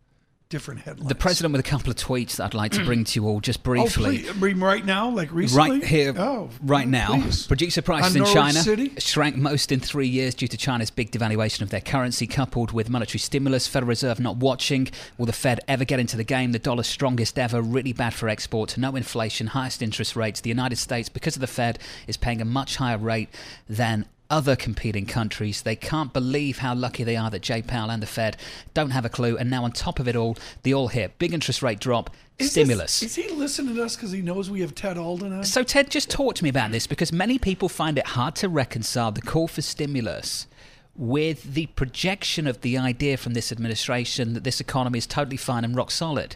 different 0.54 0.82
headlines. 0.82 1.08
The 1.08 1.16
president 1.16 1.50
with 1.50 1.66
a 1.66 1.68
couple 1.68 1.90
of 1.90 1.96
tweets 1.96 2.36
that 2.36 2.44
I'd 2.44 2.54
like 2.54 2.70
to 2.72 2.84
bring 2.84 3.02
to 3.02 3.20
you 3.20 3.26
all 3.26 3.40
just 3.40 3.64
briefly. 3.64 4.24
Oh, 4.28 4.32
please, 4.34 4.52
uh, 4.54 4.56
right 4.64 4.84
now, 4.84 5.10
like 5.10 5.32
recently? 5.32 5.80
Right 5.80 5.84
here, 5.84 6.14
oh, 6.16 6.48
right 6.62 6.86
now. 6.86 7.20
Please. 7.20 7.44
Producer 7.48 7.82
prices 7.82 8.14
in 8.14 8.24
China 8.24 8.60
City? 8.60 8.92
shrank 8.98 9.36
most 9.36 9.72
in 9.72 9.80
three 9.80 10.06
years 10.06 10.32
due 10.32 10.46
to 10.46 10.56
China's 10.56 10.92
big 10.92 11.10
devaluation 11.10 11.62
of 11.62 11.70
their 11.70 11.80
currency, 11.80 12.28
coupled 12.28 12.70
with 12.70 12.88
monetary 12.88 13.18
stimulus. 13.18 13.66
Federal 13.66 13.88
Reserve 13.88 14.20
not 14.20 14.36
watching. 14.36 14.88
Will 15.18 15.26
the 15.26 15.32
Fed 15.32 15.58
ever 15.66 15.84
get 15.84 15.98
into 15.98 16.16
the 16.16 16.22
game? 16.22 16.52
The 16.52 16.60
dollar's 16.60 16.86
strongest 16.86 17.36
ever, 17.36 17.60
really 17.60 17.92
bad 17.92 18.14
for 18.14 18.28
exports. 18.28 18.78
No 18.78 18.94
inflation, 18.94 19.48
highest 19.48 19.82
interest 19.82 20.14
rates. 20.14 20.40
The 20.40 20.50
United 20.50 20.76
States, 20.76 21.08
because 21.08 21.34
of 21.34 21.40
the 21.40 21.48
Fed, 21.48 21.80
is 22.06 22.16
paying 22.16 22.40
a 22.40 22.44
much 22.44 22.76
higher 22.76 22.98
rate 22.98 23.28
than 23.68 24.06
other 24.34 24.56
competing 24.56 25.06
countries. 25.06 25.62
They 25.62 25.76
can't 25.76 26.12
believe 26.12 26.58
how 26.58 26.74
lucky 26.74 27.04
they 27.04 27.14
are 27.14 27.30
that 27.30 27.40
Jay 27.40 27.62
Powell 27.62 27.88
and 27.88 28.02
the 28.02 28.06
Fed 28.06 28.36
don't 28.74 28.90
have 28.90 29.04
a 29.04 29.08
clue. 29.08 29.38
And 29.38 29.48
now, 29.48 29.62
on 29.62 29.70
top 29.70 30.00
of 30.00 30.08
it 30.08 30.16
all, 30.16 30.36
the 30.64 30.74
all 30.74 30.88
here 30.88 31.12
big 31.20 31.32
interest 31.32 31.62
rate 31.62 31.78
drop, 31.78 32.10
is 32.40 32.50
stimulus. 32.50 32.98
This, 32.98 33.16
is 33.16 33.24
he 33.24 33.32
listening 33.32 33.76
to 33.76 33.84
us 33.84 33.94
because 33.94 34.10
he 34.10 34.22
knows 34.22 34.50
we 34.50 34.60
have 34.60 34.74
Ted 34.74 34.98
Alden 34.98 35.32
on? 35.32 35.44
So, 35.44 35.62
Ted, 35.62 35.88
just 35.88 36.10
talk 36.10 36.34
to 36.34 36.42
me 36.42 36.50
about 36.50 36.72
this 36.72 36.88
because 36.88 37.12
many 37.12 37.38
people 37.38 37.68
find 37.68 37.96
it 37.96 38.08
hard 38.08 38.34
to 38.36 38.48
reconcile 38.48 39.12
the 39.12 39.22
call 39.22 39.46
for 39.46 39.62
stimulus 39.62 40.48
with 40.96 41.54
the 41.54 41.66
projection 41.66 42.48
of 42.48 42.60
the 42.62 42.76
idea 42.76 43.16
from 43.16 43.34
this 43.34 43.52
administration 43.52 44.34
that 44.34 44.42
this 44.42 44.60
economy 44.60 44.98
is 44.98 45.06
totally 45.06 45.36
fine 45.36 45.64
and 45.64 45.76
rock 45.76 45.92
solid. 45.92 46.34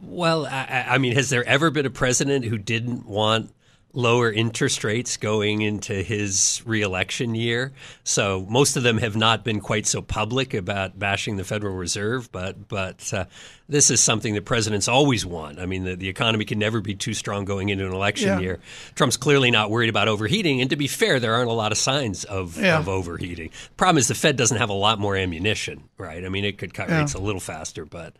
Well, 0.00 0.44
I, 0.46 0.86
I 0.88 0.98
mean, 0.98 1.14
has 1.14 1.30
there 1.30 1.44
ever 1.44 1.70
been 1.70 1.86
a 1.86 1.90
president 1.90 2.46
who 2.46 2.58
didn't 2.58 3.06
want 3.06 3.52
lower 3.96 4.30
interest 4.30 4.84
rates 4.84 5.16
going 5.16 5.62
into 5.62 5.94
his 5.94 6.62
reelection 6.66 7.34
year. 7.34 7.72
So 8.04 8.46
most 8.48 8.76
of 8.76 8.82
them 8.82 8.98
have 8.98 9.16
not 9.16 9.42
been 9.42 9.58
quite 9.58 9.86
so 9.86 10.02
public 10.02 10.52
about 10.52 10.98
bashing 10.98 11.36
the 11.36 11.44
Federal 11.44 11.74
Reserve, 11.74 12.30
but 12.30 12.68
but 12.68 13.12
uh, 13.14 13.24
this 13.70 13.90
is 13.90 14.00
something 14.00 14.34
that 14.34 14.44
presidents 14.44 14.86
always 14.86 15.24
want. 15.24 15.58
I 15.58 15.64
mean, 15.64 15.84
the, 15.84 15.96
the 15.96 16.10
economy 16.10 16.44
can 16.44 16.58
never 16.58 16.82
be 16.82 16.94
too 16.94 17.14
strong 17.14 17.46
going 17.46 17.70
into 17.70 17.86
an 17.86 17.92
election 17.92 18.28
yeah. 18.28 18.38
year. 18.38 18.60
Trump's 18.94 19.16
clearly 19.16 19.50
not 19.50 19.70
worried 19.70 19.88
about 19.88 20.08
overheating, 20.08 20.60
and 20.60 20.68
to 20.70 20.76
be 20.76 20.86
fair, 20.86 21.18
there 21.18 21.34
aren't 21.34 21.50
a 21.50 21.54
lot 21.54 21.72
of 21.72 21.78
signs 21.78 22.24
of, 22.24 22.60
yeah. 22.60 22.78
of 22.78 22.90
overheating. 22.90 23.50
Problem 23.78 23.96
is, 23.98 24.08
the 24.08 24.14
Fed 24.14 24.36
doesn't 24.36 24.58
have 24.58 24.68
a 24.68 24.74
lot 24.74 24.98
more 24.98 25.16
ammunition, 25.16 25.84
right? 25.96 26.22
I 26.22 26.28
mean, 26.28 26.44
it 26.44 26.58
could 26.58 26.74
cut 26.74 26.90
yeah. 26.90 27.00
rates 27.00 27.14
a 27.14 27.18
little 27.18 27.40
faster, 27.40 27.86
but 27.86 28.14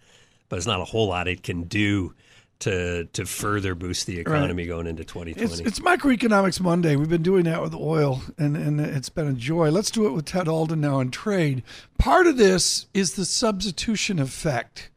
but 0.49 0.57
it's 0.57 0.67
not 0.67 0.81
a 0.81 0.85
whole 0.85 1.09
lot 1.09 1.29
it 1.29 1.43
can 1.43 1.65
do 1.65 2.15
to 2.61 3.05
to 3.05 3.27
further 3.27 3.75
boost 3.75 4.07
the 4.07 4.19
economy 4.19 4.63
right. 4.65 4.69
going 4.69 4.87
into 4.87 5.05
2020. 5.05 5.45
It's, 5.45 5.61
it's, 5.61 5.81
Microeconomics 5.81 6.61
Monday. 6.61 6.97
We've 6.97 7.09
been 7.09 7.23
doing 7.23 7.45
that 7.45 7.63
with 7.63 7.75
oil, 7.75 8.23
and, 8.39 8.57
and 8.57 8.81
it's 8.81 9.09
been 9.09 9.29
a 9.29 9.33
joy. 9.35 9.71
Let's 9.71 9.91
do 9.91 10.07
it 10.07 10.13
with 10.13 10.25
Ted 10.25 10.49
Alden 10.49 10.81
now 10.81 10.97
on 10.97 11.11
trade. 11.11 11.63
Part 11.99 12.27
of 12.27 12.37
this 12.37 12.87
is 12.95 13.15
the 13.15 13.25
substitution 13.25 14.19
effect. 14.19 14.91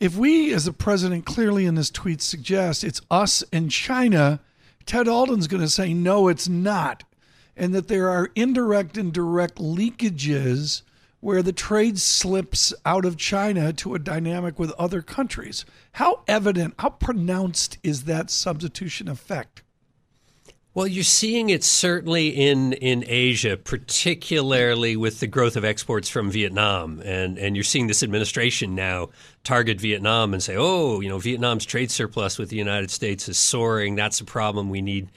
If 0.00 0.16
we, 0.16 0.52
as 0.52 0.64
the 0.64 0.72
president 0.72 1.26
clearly 1.26 1.66
in 1.66 1.74
this 1.74 1.90
tweet 1.90 2.22
suggests, 2.22 2.84
it's 2.84 3.00
us 3.10 3.42
and 3.52 3.70
China, 3.70 4.40
Ted 4.86 5.08
Alden's 5.08 5.48
going 5.48 5.62
to 5.62 5.68
say, 5.68 5.92
no, 5.92 6.28
it's 6.28 6.48
not. 6.48 7.04
And 7.56 7.74
that 7.74 7.88
there 7.88 8.08
are 8.08 8.30
indirect 8.36 8.96
and 8.96 9.12
direct 9.12 9.56
leakages 9.56 10.82
where 11.20 11.42
the 11.42 11.52
trade 11.52 11.98
slips 11.98 12.72
out 12.86 13.04
of 13.04 13.16
China 13.16 13.72
to 13.72 13.94
a 13.94 13.98
dynamic 13.98 14.58
with 14.58 14.70
other 14.72 15.02
countries. 15.02 15.64
How 15.92 16.22
evident, 16.28 16.74
how 16.78 16.90
pronounced 16.90 17.78
is 17.82 18.04
that 18.04 18.30
substitution 18.30 19.08
effect? 19.08 19.62
Well, 20.74 20.86
you're 20.86 21.02
seeing 21.02 21.50
it 21.50 21.64
certainly 21.64 22.28
in, 22.28 22.72
in 22.74 23.02
Asia, 23.08 23.56
particularly 23.56 24.96
with 24.96 25.18
the 25.18 25.26
growth 25.26 25.56
of 25.56 25.64
exports 25.64 26.08
from 26.08 26.30
Vietnam. 26.30 27.02
And, 27.04 27.36
and 27.36 27.56
you're 27.56 27.64
seeing 27.64 27.88
this 27.88 28.04
administration 28.04 28.76
now 28.76 29.08
target 29.42 29.80
Vietnam 29.80 30.34
and 30.34 30.40
say, 30.40 30.54
oh, 30.56 31.00
you 31.00 31.08
know, 31.08 31.18
Vietnam's 31.18 31.64
trade 31.64 31.90
surplus 31.90 32.38
with 32.38 32.50
the 32.50 32.56
United 32.56 32.92
States 32.92 33.28
is 33.28 33.38
soaring. 33.38 33.96
That's 33.96 34.20
a 34.20 34.24
problem 34.24 34.70
we 34.70 34.80
need 34.80 35.08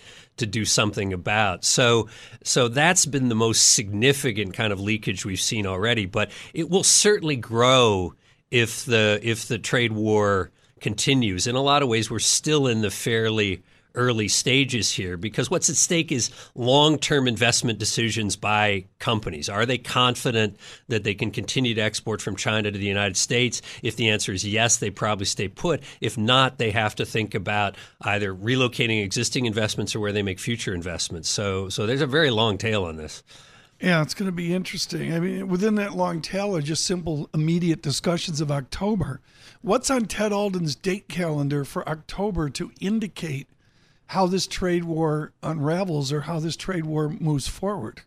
to 0.41 0.45
do 0.45 0.65
something 0.65 1.13
about. 1.13 1.63
So, 1.63 2.09
so 2.43 2.67
that's 2.67 3.05
been 3.05 3.29
the 3.29 3.35
most 3.35 3.73
significant 3.73 4.53
kind 4.53 4.73
of 4.73 4.79
leakage 4.79 5.25
we've 5.25 5.41
seen 5.41 5.65
already. 5.65 6.05
But 6.05 6.29
it 6.53 6.69
will 6.69 6.83
certainly 6.83 7.37
grow 7.37 8.13
if 8.51 8.85
the 8.85 9.19
if 9.23 9.47
the 9.47 9.57
trade 9.57 9.93
war 9.93 10.51
continues. 10.81 11.47
In 11.47 11.55
a 11.55 11.61
lot 11.61 11.81
of 11.81 11.89
ways, 11.89 12.11
we're 12.11 12.19
still 12.19 12.67
in 12.67 12.81
the 12.81 12.91
fairly 12.91 13.63
early 13.95 14.27
stages 14.27 14.91
here 14.91 15.17
because 15.17 15.49
what's 15.49 15.69
at 15.69 15.75
stake 15.75 16.11
is 16.11 16.29
long 16.55 16.97
term 16.97 17.27
investment 17.27 17.79
decisions 17.79 18.35
by 18.35 18.85
companies. 18.99 19.49
Are 19.49 19.65
they 19.65 19.77
confident 19.77 20.57
that 20.87 21.03
they 21.03 21.13
can 21.13 21.31
continue 21.31 21.73
to 21.75 21.81
export 21.81 22.21
from 22.21 22.35
China 22.35 22.71
to 22.71 22.77
the 22.77 22.85
United 22.85 23.17
States? 23.17 23.61
If 23.83 23.95
the 23.95 24.09
answer 24.09 24.31
is 24.31 24.45
yes, 24.45 24.77
they 24.77 24.89
probably 24.89 25.25
stay 25.25 25.47
put. 25.47 25.83
If 25.99 26.17
not, 26.17 26.57
they 26.57 26.71
have 26.71 26.95
to 26.95 27.05
think 27.05 27.35
about 27.35 27.75
either 28.01 28.33
relocating 28.33 29.03
existing 29.03 29.45
investments 29.45 29.95
or 29.95 29.99
where 29.99 30.11
they 30.11 30.23
make 30.23 30.39
future 30.39 30.73
investments. 30.73 31.29
So, 31.29 31.69
so 31.69 31.85
there's 31.85 32.01
a 32.01 32.07
very 32.07 32.31
long 32.31 32.57
tail 32.57 32.83
on 32.83 32.97
this. 32.97 33.23
Yeah, 33.81 34.03
it's 34.03 34.13
going 34.13 34.27
to 34.27 34.31
be 34.31 34.53
interesting. 34.53 35.11
I 35.11 35.19
mean, 35.19 35.47
within 35.47 35.73
that 35.75 35.95
long 35.95 36.21
tail 36.21 36.55
are 36.55 36.61
just 36.61 36.85
simple, 36.85 37.29
immediate 37.33 37.81
discussions 37.81 38.39
of 38.39 38.51
October. 38.51 39.21
What's 39.63 39.89
on 39.89 40.05
Ted 40.05 40.31
Alden's 40.31 40.75
date 40.75 41.09
calendar 41.09 41.65
for 41.65 41.87
October 41.89 42.49
to 42.51 42.71
indicate 42.79 43.47
how 44.11 44.27
this 44.27 44.45
trade 44.45 44.83
war 44.83 45.31
unravels 45.41 46.11
or 46.11 46.19
how 46.19 46.37
this 46.37 46.57
trade 46.57 46.85
war 46.85 47.07
moves 47.21 47.47
forward? 47.47 48.01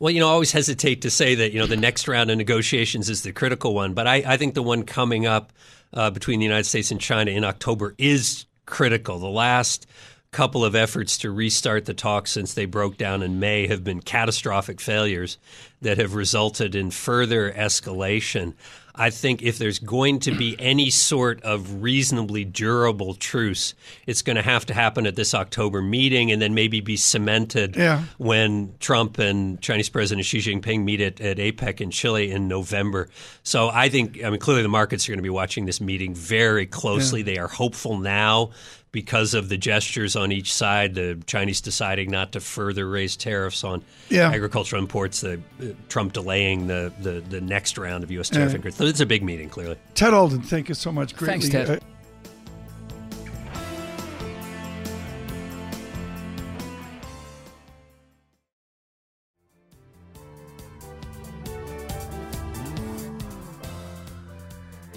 Well, 0.00 0.10
you 0.10 0.18
know, 0.18 0.28
I 0.28 0.32
always 0.32 0.50
hesitate 0.50 1.02
to 1.02 1.10
say 1.10 1.36
that, 1.36 1.52
you 1.52 1.60
know, 1.60 1.68
the 1.68 1.76
next 1.76 2.08
round 2.08 2.28
of 2.32 2.36
negotiations 2.36 3.08
is 3.08 3.22
the 3.22 3.30
critical 3.30 3.72
one, 3.72 3.94
but 3.94 4.08
I, 4.08 4.16
I 4.26 4.36
think 4.36 4.54
the 4.54 4.64
one 4.64 4.82
coming 4.82 5.26
up 5.26 5.52
uh, 5.92 6.10
between 6.10 6.40
the 6.40 6.44
United 6.44 6.64
States 6.64 6.90
and 6.90 7.00
China 7.00 7.30
in 7.30 7.44
October 7.44 7.94
is 7.98 8.46
critical. 8.66 9.20
The 9.20 9.28
last 9.28 9.86
couple 10.32 10.64
of 10.64 10.74
efforts 10.74 11.18
to 11.18 11.30
restart 11.30 11.84
the 11.84 11.94
talks 11.94 12.32
since 12.32 12.54
they 12.54 12.64
broke 12.64 12.96
down 12.96 13.22
in 13.22 13.38
May 13.38 13.68
have 13.68 13.84
been 13.84 14.00
catastrophic 14.00 14.80
failures 14.80 15.38
that 15.82 15.98
have 15.98 16.16
resulted 16.16 16.74
in 16.74 16.90
further 16.90 17.52
escalation. 17.52 18.54
I 18.96 19.10
think 19.10 19.42
if 19.42 19.58
there's 19.58 19.80
going 19.80 20.20
to 20.20 20.36
be 20.36 20.56
any 20.58 20.88
sort 20.88 21.42
of 21.42 21.82
reasonably 21.82 22.44
durable 22.44 23.14
truce, 23.14 23.74
it's 24.06 24.22
going 24.22 24.36
to 24.36 24.42
have 24.42 24.66
to 24.66 24.74
happen 24.74 25.06
at 25.06 25.16
this 25.16 25.34
October 25.34 25.82
meeting 25.82 26.30
and 26.30 26.40
then 26.40 26.54
maybe 26.54 26.80
be 26.80 26.96
cemented 26.96 27.74
yeah. 27.74 28.04
when 28.18 28.72
Trump 28.78 29.18
and 29.18 29.60
Chinese 29.60 29.88
President 29.88 30.24
Xi 30.24 30.38
Jinping 30.38 30.84
meet 30.84 31.00
at, 31.00 31.20
at 31.20 31.38
APEC 31.38 31.80
in 31.80 31.90
Chile 31.90 32.30
in 32.30 32.46
November. 32.46 33.08
So 33.42 33.68
I 33.68 33.88
think, 33.88 34.22
I 34.22 34.30
mean, 34.30 34.38
clearly 34.38 34.62
the 34.62 34.68
markets 34.68 35.08
are 35.08 35.12
going 35.12 35.18
to 35.18 35.24
be 35.24 35.30
watching 35.30 35.66
this 35.66 35.80
meeting 35.80 36.14
very 36.14 36.66
closely. 36.66 37.20
Yeah. 37.20 37.24
They 37.24 37.38
are 37.38 37.48
hopeful 37.48 37.98
now 37.98 38.50
because 38.94 39.34
of 39.34 39.48
the 39.48 39.58
gestures 39.58 40.14
on 40.14 40.30
each 40.30 40.54
side, 40.54 40.94
the 40.94 41.20
Chinese 41.26 41.60
deciding 41.60 42.12
not 42.12 42.30
to 42.30 42.40
further 42.40 42.88
raise 42.88 43.16
tariffs 43.16 43.64
on 43.64 43.82
yeah. 44.08 44.30
agricultural 44.30 44.80
imports, 44.80 45.20
the 45.20 45.40
uh, 45.60 45.66
Trump 45.88 46.12
delaying 46.12 46.68
the, 46.68 46.92
the, 47.00 47.20
the 47.28 47.40
next 47.40 47.76
round 47.76 48.04
of 48.04 48.10
U.S. 48.12 48.28
tariff 48.28 48.54
increases. 48.54 48.78
So 48.78 48.84
it's 48.84 49.00
a 49.00 49.06
big 49.06 49.24
meeting, 49.24 49.48
clearly. 49.48 49.76
Ted 49.94 50.14
Alden, 50.14 50.42
thank 50.42 50.68
you 50.68 50.76
so 50.76 50.92
much. 50.92 51.16
Greatly. 51.16 51.40
Thanks, 51.40 51.48
Ted. 51.48 51.70
Uh, 51.70 51.84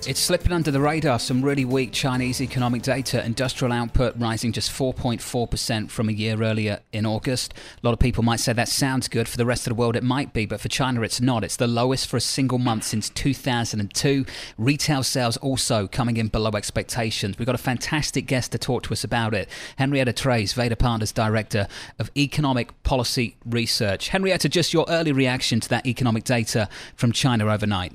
It's 0.05 0.19
slipping 0.19 0.53
under 0.53 0.71
the 0.71 0.79
radar. 0.79 1.19
Some 1.19 1.41
really 1.41 1.65
weak 1.65 1.91
Chinese 1.91 2.39
economic 2.41 2.81
data. 2.81 3.25
Industrial 3.25 3.73
output 3.73 4.15
rising 4.17 4.51
just 4.51 4.71
4.4% 4.71 5.89
from 5.89 6.07
a 6.07 6.11
year 6.11 6.41
earlier 6.41 6.79
in 6.93 7.05
August. 7.05 7.53
A 7.53 7.85
lot 7.85 7.93
of 7.93 7.99
people 7.99 8.23
might 8.23 8.39
say 8.39 8.53
that 8.53 8.69
sounds 8.69 9.07
good. 9.07 9.27
For 9.27 9.37
the 9.37 9.45
rest 9.45 9.67
of 9.67 9.71
the 9.71 9.75
world, 9.75 9.95
it 9.95 10.03
might 10.03 10.31
be, 10.33 10.45
but 10.45 10.61
for 10.61 10.69
China, 10.69 11.01
it's 11.01 11.19
not. 11.19 11.43
It's 11.43 11.57
the 11.57 11.67
lowest 11.67 12.07
for 12.07 12.15
a 12.15 12.21
single 12.21 12.57
month 12.57 12.83
since 12.85 13.09
2002. 13.09 14.25
Retail 14.57 15.03
sales 15.03 15.35
also 15.37 15.87
coming 15.87 16.17
in 16.17 16.27
below 16.27 16.51
expectations. 16.51 17.37
We've 17.37 17.45
got 17.45 17.55
a 17.55 17.57
fantastic 17.57 18.27
guest 18.27 18.53
to 18.53 18.57
talk 18.57 18.83
to 18.83 18.93
us 18.93 19.03
about 19.03 19.33
it. 19.33 19.49
Henrietta 19.77 20.13
Treyz, 20.13 20.53
Veda 20.53 20.75
Partners 20.75 21.11
Director 21.11 21.67
of 21.99 22.11
Economic 22.15 22.81
Policy 22.83 23.35
Research. 23.45 24.09
Henrietta, 24.09 24.47
just 24.47 24.73
your 24.73 24.85
early 24.87 25.11
reaction 25.11 25.59
to 25.59 25.69
that 25.69 25.85
economic 25.85 26.23
data 26.23 26.69
from 26.95 27.11
China 27.11 27.47
overnight. 27.47 27.93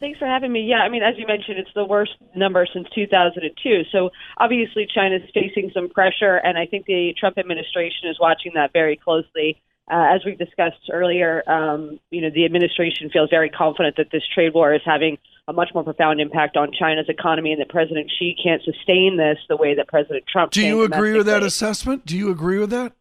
Thanks 0.00 0.18
for 0.18 0.26
having 0.26 0.52
me. 0.52 0.62
Yeah, 0.62 0.78
I 0.78 0.88
mean, 0.88 1.02
as 1.02 1.14
you 1.16 1.26
mentioned, 1.26 1.58
it's 1.58 1.70
the 1.74 1.84
worst 1.84 2.12
number 2.34 2.66
since 2.72 2.88
2002. 2.94 3.84
So 3.92 4.10
obviously, 4.38 4.86
China's 4.92 5.22
facing 5.32 5.70
some 5.72 5.88
pressure, 5.88 6.36
and 6.36 6.58
I 6.58 6.66
think 6.66 6.86
the 6.86 7.14
Trump 7.18 7.38
administration 7.38 8.10
is 8.10 8.18
watching 8.20 8.52
that 8.54 8.72
very 8.72 8.96
closely. 8.96 9.60
Uh, 9.90 10.14
as 10.14 10.22
we've 10.24 10.38
discussed 10.38 10.90
earlier, 10.90 11.42
um, 11.48 12.00
you 12.10 12.22
know, 12.22 12.30
the 12.34 12.44
administration 12.46 13.10
feels 13.10 13.28
very 13.28 13.50
confident 13.50 13.96
that 13.96 14.10
this 14.10 14.22
trade 14.34 14.54
war 14.54 14.74
is 14.74 14.80
having 14.84 15.18
a 15.46 15.52
much 15.52 15.70
more 15.74 15.84
profound 15.84 16.20
impact 16.20 16.56
on 16.56 16.72
China's 16.72 17.06
economy, 17.08 17.52
and 17.52 17.60
that 17.60 17.68
President 17.68 18.10
Xi 18.18 18.34
can't 18.42 18.62
sustain 18.62 19.18
this 19.18 19.38
the 19.48 19.56
way 19.56 19.74
that 19.74 19.86
President 19.88 20.24
Trump. 20.26 20.52
Do 20.52 20.66
you 20.66 20.82
agree 20.82 21.12
with 21.12 21.26
that 21.26 21.42
assessment? 21.42 22.06
Do 22.06 22.16
you 22.16 22.30
agree 22.30 22.58
with 22.58 22.70
that? 22.70 22.94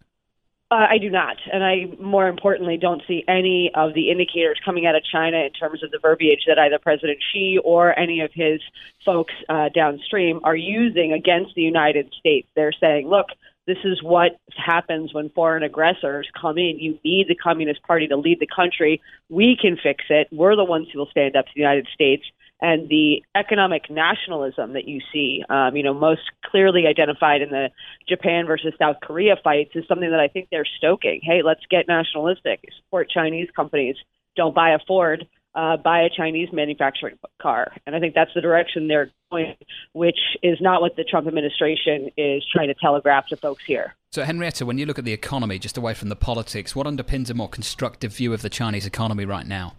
Uh, 0.74 0.88
I 0.90 0.98
do 0.98 1.12
not, 1.12 1.38
and 1.52 1.64
I 1.64 1.86
more 2.02 2.28
importantly 2.28 2.78
don't 2.78 3.04
see 3.08 3.24
any 3.28 3.70
of 3.76 3.94
the 3.94 4.10
indicators 4.10 4.60
coming 4.66 4.88
out 4.88 4.96
of 4.96 5.04
China 5.04 5.38
in 5.38 5.52
terms 5.52 5.84
of 5.84 5.92
the 5.92 6.00
verbiage 6.02 6.46
that 6.48 6.58
either 6.58 6.80
President 6.80 7.20
Xi 7.32 7.60
or 7.64 7.98
any 7.98 8.22
of 8.22 8.32
his 8.34 8.60
folks 9.06 9.36
uh, 9.50 9.70
downstream 9.70 10.40
are 10.44 10.56
using 10.56 11.14
against 11.14 11.54
the 11.54 11.62
United 11.62 12.12
States. 12.18 12.48
They're 12.56 12.74
saying, 12.80 13.08
"Look, 13.08 13.28
this 13.68 13.78
is 13.84 14.02
what 14.02 14.40
happens 14.58 15.14
when 15.14 15.30
foreign 15.30 15.62
aggressors 15.62 16.28
come 16.42 16.58
in. 16.58 16.80
You 16.80 16.98
need 17.04 17.28
the 17.28 17.36
Communist 17.36 17.84
Party 17.84 18.08
to 18.08 18.18
lead 18.18 18.40
the 18.40 18.48
country. 18.48 19.00
We 19.30 19.56
can 19.56 19.78
fix 19.78 20.06
it. 20.10 20.28
We're 20.32 20.56
the 20.56 20.64
ones 20.64 20.88
who 20.92 20.98
will 20.98 21.12
stand 21.12 21.36
up 21.36 21.46
to 21.46 21.52
the 21.54 21.62
United 21.62 21.88
States." 21.94 22.24
And 22.64 22.88
the 22.88 23.22
economic 23.36 23.90
nationalism 23.90 24.72
that 24.74 24.88
you 24.88 25.02
see, 25.12 25.44
um, 25.50 25.76
you 25.76 25.84
know, 25.84 25.94
most 25.94 26.22
clearly 26.46 26.88
identified 26.88 27.42
in 27.42 27.50
the 27.50 27.70
Japan 28.08 28.46
versus 28.48 28.74
South 28.80 28.96
Korea 29.04 29.36
fights 29.44 29.72
is 29.76 29.84
something 29.86 30.10
that 30.10 30.22
I 30.22 30.30
think 30.30 30.48
they're 30.50 30.66
stoking. 30.78 31.20
Hey, 31.22 31.42
let's 31.44 31.60
get 31.70 31.90
nationalistic, 31.90 32.62
support 32.78 33.10
Chinese 33.10 33.50
companies, 33.54 33.98
don't 34.38 34.56
buy 34.56 34.70
a 34.70 34.80
Ford, 34.88 35.28
uh, 35.56 35.76
buy 35.76 36.04
a 36.04 36.10
Chinese 36.10 36.50
manufacturing 36.54 37.18
car. 37.42 37.74
And 37.86 37.98
I 37.98 38.00
think 38.00 38.16
that's 38.16 38.34
the 38.34 38.42
direction 38.42 38.88
they're 38.88 39.12
going, 39.30 39.56
which 39.92 40.20
is 40.42 40.58
not 40.62 40.82
what 40.82 40.96
the 40.96 41.04
Trump 41.04 41.28
administration 41.28 42.12
is 42.16 42.44
trying 42.52 42.70
to 42.70 42.76
telegraph 42.76 43.28
to 43.28 43.36
folks 43.36 43.64
here. 43.68 43.94
So, 44.14 44.24
Henrietta, 44.24 44.66
when 44.66 44.78
you 44.78 44.86
look 44.86 44.98
at 44.98 45.06
the 45.06 45.12
economy, 45.12 45.60
just 45.60 45.78
away 45.78 45.94
from 45.94 46.08
the 46.08 46.16
politics, 46.16 46.76
what 46.78 46.88
underpins 46.88 47.30
a 47.30 47.34
more 47.34 47.50
constructive 47.50 48.16
view 48.16 48.34
of 48.34 48.42
the 48.42 48.50
Chinese 48.50 48.86
economy 48.86 49.26
right 49.26 49.46
now? 49.46 49.74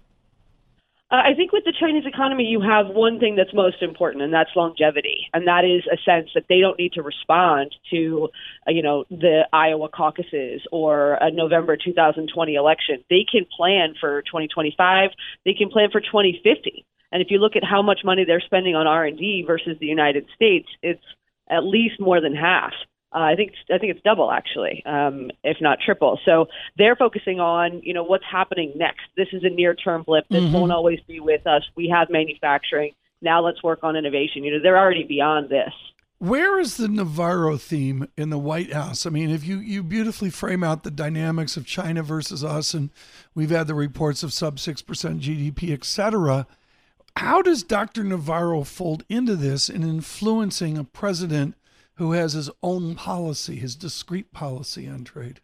Uh, 1.15 1.23
I 1.31 1.35
think 1.35 1.53
with 1.53 1.63
the 1.65 1.73
Chinese 1.79 2.07
economy, 2.07 2.43
you 2.43 2.61
have 2.61 2.89
one 2.89 3.21
thing 3.21 3.37
that's 3.37 3.55
most 3.55 3.83
important, 3.83 4.25
and 4.25 4.35
that's 4.35 4.51
longevity, 4.57 5.29
and 5.33 5.47
that 5.47 5.63
is 5.65 5.85
a 5.87 5.97
sense 6.03 6.31
that 6.35 6.47
they 6.49 6.59
don't 6.59 6.77
need 6.77 6.95
to 6.95 7.03
respond 7.03 7.73
to, 7.93 8.31
uh, 8.67 8.73
you 8.73 8.83
know, 8.83 9.05
the 9.11 9.47
Iowa 9.53 9.89
caucuses 9.89 10.63
or 10.73 11.17
a 11.21 11.31
November 11.31 11.77
2020 11.77 12.55
election. 12.57 13.05
They 13.11 13.25
can 13.31 13.47
plan 13.57 13.95
for 14.01 14.23
2025. 14.23 15.11
They 15.45 15.55
can 15.55 15.71
plan 15.71 15.91
for 15.93 16.01
2050. 16.01 16.85
And 17.13 17.23
if 17.23 17.29
you 17.31 17.39
look 17.39 17.55
at 17.55 17.63
how 17.63 17.81
much 17.81 18.01
money 18.05 18.25
they're 18.25 18.43
spending 18.45 18.75
on 18.75 18.89
R&D 18.89 19.45
versus 19.47 19.77
the 19.79 19.87
United 19.87 20.27
States, 20.35 20.67
it's 20.83 21.05
at 21.49 21.63
least 21.63 22.01
more 22.01 22.21
than 22.21 22.35
half. 22.35 22.73
Uh, 23.15 23.19
I 23.19 23.37
think 23.37 23.53
I 23.73 23.79
think 23.79 23.93
it's 23.93 24.03
double 24.03 24.33
actually, 24.33 24.83
um, 24.87 25.31
if 25.45 25.59
not 25.61 25.79
triple. 25.85 26.19
So 26.25 26.47
they're 26.77 26.97
focusing 26.97 27.39
on 27.39 27.81
you 27.85 27.95
know 27.95 28.03
what's 28.03 28.25
happening 28.31 28.73
next. 28.75 29.03
This 29.17 29.29
is 29.33 29.45
a 29.45 29.51
near 29.51 29.75
term 29.75 30.03
blip. 30.03 30.25
This 30.29 30.43
mm-hmm. 30.43 30.53
won't 30.53 30.73
always 30.73 30.99
be 31.07 31.21
with 31.21 31.47
us. 31.47 31.63
We 31.77 31.89
have 31.95 32.11
manufacturing. 32.11 32.93
Now 33.23 33.41
let's 33.45 33.63
work 33.63 33.81
on 33.85 33.95
innovation. 33.95 34.43
You 34.43 34.53
know 34.53 34.63
they're 34.63 34.79
already 34.79 35.05
beyond 35.05 35.49
this. 35.49 35.73
Where 36.19 36.59
is 36.59 36.77
the 36.77 36.89
Navarro 36.89 37.57
theme 37.57 38.09
in 38.17 38.31
the 38.31 38.39
White 38.39 38.73
House? 38.73 39.07
I 39.07 39.11
mean, 39.11 39.31
if 39.31 39.45
you 39.45 39.59
you 39.59 39.85
beautifully 39.85 40.31
frame 40.31 40.65
out 40.65 40.83
the 40.83 40.91
dynamics 40.91 41.57
of 41.57 41.67
China 41.67 42.03
versus 42.03 42.43
us, 42.43 42.75
and 42.75 42.91
we've 43.33 43.51
had 43.51 43.69
the 43.69 43.75
reports 43.75 44.25
of 44.25 44.33
sub 44.33 44.59
six 44.59 44.83
percent 44.83 45.21
GDP, 45.21 45.73
et 45.73 45.85
cetera. 45.85 46.49
How 47.17 47.43
does 47.43 47.63
Dr. 47.63 48.03
Navarro 48.03 48.65
fold 48.65 49.05
into 49.09 49.37
this 49.37 49.69
in 49.69 49.85
influencing 49.85 50.77
a 50.77 50.83
president 50.83 51.55
who 51.97 52.13
has 52.13 52.33
his 52.33 52.51
own 52.63 52.95
policy, 52.95 53.57
his 53.57 53.77
discrete 53.77 54.33
policy 54.33 54.89
on 54.89 55.05
trade? 55.05 55.41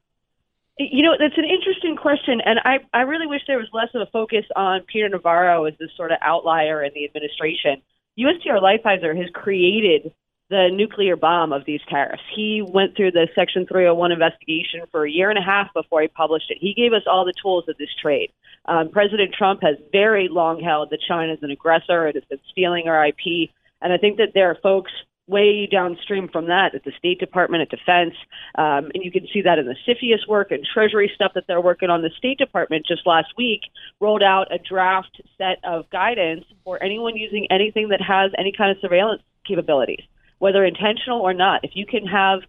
You 0.79 1.03
know, 1.03 1.15
that's 1.19 1.37
an 1.37 1.45
interesting 1.45 1.95
question, 1.95 2.41
and 2.41 2.59
I, 2.65 2.79
I 2.95 3.03
really 3.03 3.27
wish 3.27 3.43
there 3.47 3.59
was 3.59 3.69
less 3.73 3.89
of 3.95 4.01
a 4.01 4.11
focus 4.11 4.47
on 4.57 4.81
Peter 4.91 5.09
Navarro 5.09 5.67
as 5.67 5.75
this 5.79 5.91
sort 5.95 6.11
of 6.11 6.19
outlier 6.23 6.83
in 6.83 6.93
the 6.95 7.05
administration. 7.05 7.83
USTR 8.19 8.61
Lighthizer 8.63 9.15
has 9.17 9.29
created 9.35 10.13
the 10.49 10.69
nuclear 10.73 11.17
bomb 11.17 11.53
of 11.53 11.65
these 11.65 11.81
tariffs. 11.89 12.23
He 12.35 12.61
went 12.67 12.97
through 12.97 13.13
the 13.13 13.29
Section 13.35 13.67
301 13.67 14.11
investigation 14.11 14.81
for 14.91 15.05
a 15.05 15.11
year 15.11 15.31
and 15.31 15.39
a 15.39 15.43
half 15.43 15.73
before 15.75 16.03
he 16.03 16.09
published 16.09 16.51
it. 16.51 16.59
He 16.61 16.75
gave 16.75 16.93
us 16.93 17.03
all 17.07 17.25
the 17.25 17.35
tools 17.41 17.69
of 17.69 17.77
this 17.79 17.95
trade. 18.03 18.33
Um, 18.65 18.91
President 18.91 19.33
Trump 19.33 19.63
has 19.63 19.77
very 19.93 20.29
long 20.29 20.61
held 20.61 20.91
that 20.91 21.01
China 21.07 21.33
is 21.33 21.39
an 21.43 21.51
aggressor. 21.51 22.07
and 22.07 22.15
has 22.15 22.25
been 22.25 22.41
stealing 22.51 22.89
our 22.89 23.07
IP. 23.07 23.51
And 23.81 23.93
I 23.93 23.97
think 23.97 24.17
that 24.17 24.33
there 24.35 24.51
are 24.51 24.57
folks 24.57 24.91
way 25.31 25.69
downstream 25.71 26.29
from 26.29 26.47
that 26.47 26.75
at 26.75 26.85
the 26.85 26.93
State 26.99 27.21
Department, 27.21 27.63
at 27.63 27.71
Defense, 27.71 28.15
um, 28.57 28.91
and 28.95 29.05
you 29.05 29.11
can 29.11 29.27
see 29.33 29.43
that 29.43 29.59
in 29.59 29.67
the 29.67 29.77
CFIUS 29.87 30.29
work 30.29 30.51
and 30.51 30.67
Treasury 30.75 31.11
stuff 31.15 31.33
that 31.35 31.45
they're 31.47 31.61
working 31.61 31.89
on. 31.89 32.03
The 32.03 32.11
State 32.19 32.39
Department 32.39 32.87
just 32.87 33.07
last 33.07 33.29
week 33.37 33.61
rolled 34.01 34.23
out 34.23 34.53
a 34.53 34.59
draft 34.59 35.21
set 35.39 35.59
of 35.65 35.89
guidance 35.91 36.45
for 36.65 36.83
anyone 36.83 37.17
using 37.17 37.47
anything 37.51 37.89
that 37.91 38.01
has 38.03 38.33
any 38.37 38.53
kind 38.53 38.71
of 38.71 38.79
surveillance 38.81 39.23
capabilities, 39.47 40.03
whether 40.39 40.65
intentional 40.65 41.21
or 41.21 41.33
not. 41.33 41.65
If 41.65 41.71
you 41.75 41.87
can 41.87 42.07
have 42.07 42.41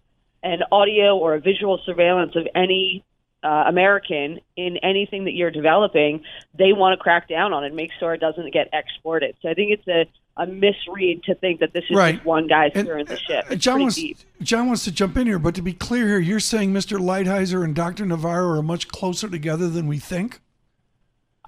an 0.42 0.60
audio 0.72 1.16
or 1.16 1.34
a 1.34 1.40
visual 1.40 1.80
surveillance 1.86 2.34
of 2.34 2.46
any 2.54 3.04
uh, 3.44 3.64
American 3.66 4.40
in 4.56 4.76
anything 4.78 5.24
that 5.24 5.32
you're 5.32 5.50
developing, 5.50 6.22
they 6.56 6.72
want 6.72 6.98
to 6.98 7.02
crack 7.02 7.28
down 7.28 7.52
on 7.52 7.64
it 7.64 7.68
and 7.68 7.76
make 7.76 7.90
sure 7.98 8.14
it 8.14 8.20
doesn't 8.20 8.52
get 8.52 8.68
exported. 8.72 9.36
So 9.42 9.48
I 9.48 9.54
think 9.54 9.72
it's 9.72 9.88
a, 9.88 10.06
a 10.36 10.46
misread 10.46 11.22
to 11.24 11.34
think 11.34 11.60
that 11.60 11.72
this 11.72 11.84
is 11.90 11.96
right. 11.96 12.14
just 12.14 12.24
one 12.24 12.46
guy 12.46 12.70
steering 12.70 13.04
the 13.04 13.18
ship. 13.18 13.46
It's 13.50 13.62
John 13.62 13.80
wants, 13.80 13.96
deep. 13.96 14.18
John 14.42 14.66
wants 14.66 14.84
to 14.84 14.92
jump 14.92 15.16
in 15.16 15.26
here, 15.26 15.38
but 15.38 15.54
to 15.54 15.62
be 15.62 15.72
clear 15.72 16.06
here, 16.08 16.18
you're 16.18 16.40
saying 16.40 16.72
Mr. 16.72 16.98
Lighthizer 16.98 17.64
and 17.64 17.74
Dr. 17.74 18.06
Navarro 18.06 18.58
are 18.58 18.62
much 18.62 18.88
closer 18.88 19.28
together 19.28 19.68
than 19.68 19.86
we 19.86 19.98
think? 19.98 20.40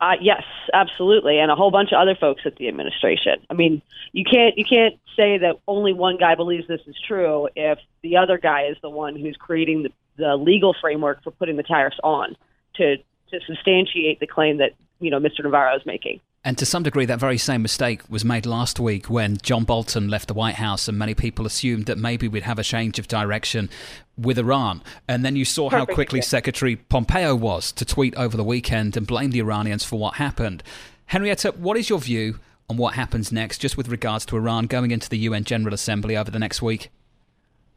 Uh, 0.00 0.14
yes, 0.20 0.42
absolutely, 0.74 1.38
and 1.38 1.50
a 1.50 1.54
whole 1.54 1.70
bunch 1.70 1.92
of 1.92 1.98
other 1.98 2.14
folks 2.14 2.42
at 2.44 2.56
the 2.56 2.68
administration. 2.68 3.36
I 3.48 3.54
mean, 3.54 3.80
you 4.12 4.24
can't 4.24 4.58
you 4.58 4.64
can't 4.64 4.96
say 5.16 5.38
that 5.38 5.60
only 5.68 5.92
one 5.92 6.18
guy 6.18 6.34
believes 6.34 6.66
this 6.66 6.80
is 6.86 6.96
true 7.06 7.48
if 7.54 7.78
the 8.02 8.16
other 8.16 8.36
guy 8.36 8.66
is 8.66 8.76
the 8.82 8.90
one 8.90 9.16
who's 9.16 9.36
creating 9.38 9.84
the, 9.84 9.92
the 10.16 10.36
legal 10.36 10.74
framework 10.78 11.22
for 11.22 11.30
putting 11.30 11.56
the 11.56 11.62
tariffs 11.62 11.96
on 12.02 12.36
to 12.74 12.96
to 13.30 13.40
substantiate 13.46 14.20
the 14.20 14.26
claim 14.26 14.58
that 14.58 14.72
you 14.98 15.10
know 15.10 15.20
Mr. 15.20 15.44
Navarro 15.44 15.76
is 15.76 15.86
making. 15.86 16.20
And 16.46 16.58
to 16.58 16.66
some 16.66 16.82
degree, 16.82 17.06
that 17.06 17.18
very 17.18 17.38
same 17.38 17.62
mistake 17.62 18.02
was 18.10 18.22
made 18.22 18.44
last 18.44 18.78
week 18.78 19.08
when 19.08 19.38
John 19.38 19.64
Bolton 19.64 20.08
left 20.08 20.28
the 20.28 20.34
White 20.34 20.56
House, 20.56 20.88
and 20.88 20.98
many 20.98 21.14
people 21.14 21.46
assumed 21.46 21.86
that 21.86 21.96
maybe 21.96 22.28
we'd 22.28 22.42
have 22.42 22.58
a 22.58 22.62
change 22.62 22.98
of 22.98 23.08
direction 23.08 23.70
with 24.18 24.38
Iran. 24.38 24.82
And 25.08 25.24
then 25.24 25.36
you 25.36 25.46
saw 25.46 25.70
Perfect. 25.70 25.90
how 25.90 25.94
quickly 25.94 26.20
Secretary 26.20 26.76
Pompeo 26.76 27.34
was 27.34 27.72
to 27.72 27.86
tweet 27.86 28.14
over 28.16 28.36
the 28.36 28.44
weekend 28.44 28.94
and 28.94 29.06
blame 29.06 29.30
the 29.30 29.40
Iranians 29.40 29.84
for 29.84 29.98
what 29.98 30.16
happened. 30.16 30.62
Henrietta, 31.06 31.52
what 31.52 31.78
is 31.78 31.88
your 31.88 31.98
view 31.98 32.38
on 32.68 32.76
what 32.76 32.94
happens 32.94 33.32
next, 33.32 33.58
just 33.58 33.78
with 33.78 33.88
regards 33.88 34.26
to 34.26 34.36
Iran 34.36 34.66
going 34.66 34.90
into 34.90 35.08
the 35.08 35.18
UN 35.18 35.44
General 35.44 35.72
Assembly 35.72 36.14
over 36.14 36.30
the 36.30 36.38
next 36.38 36.60
week? 36.60 36.90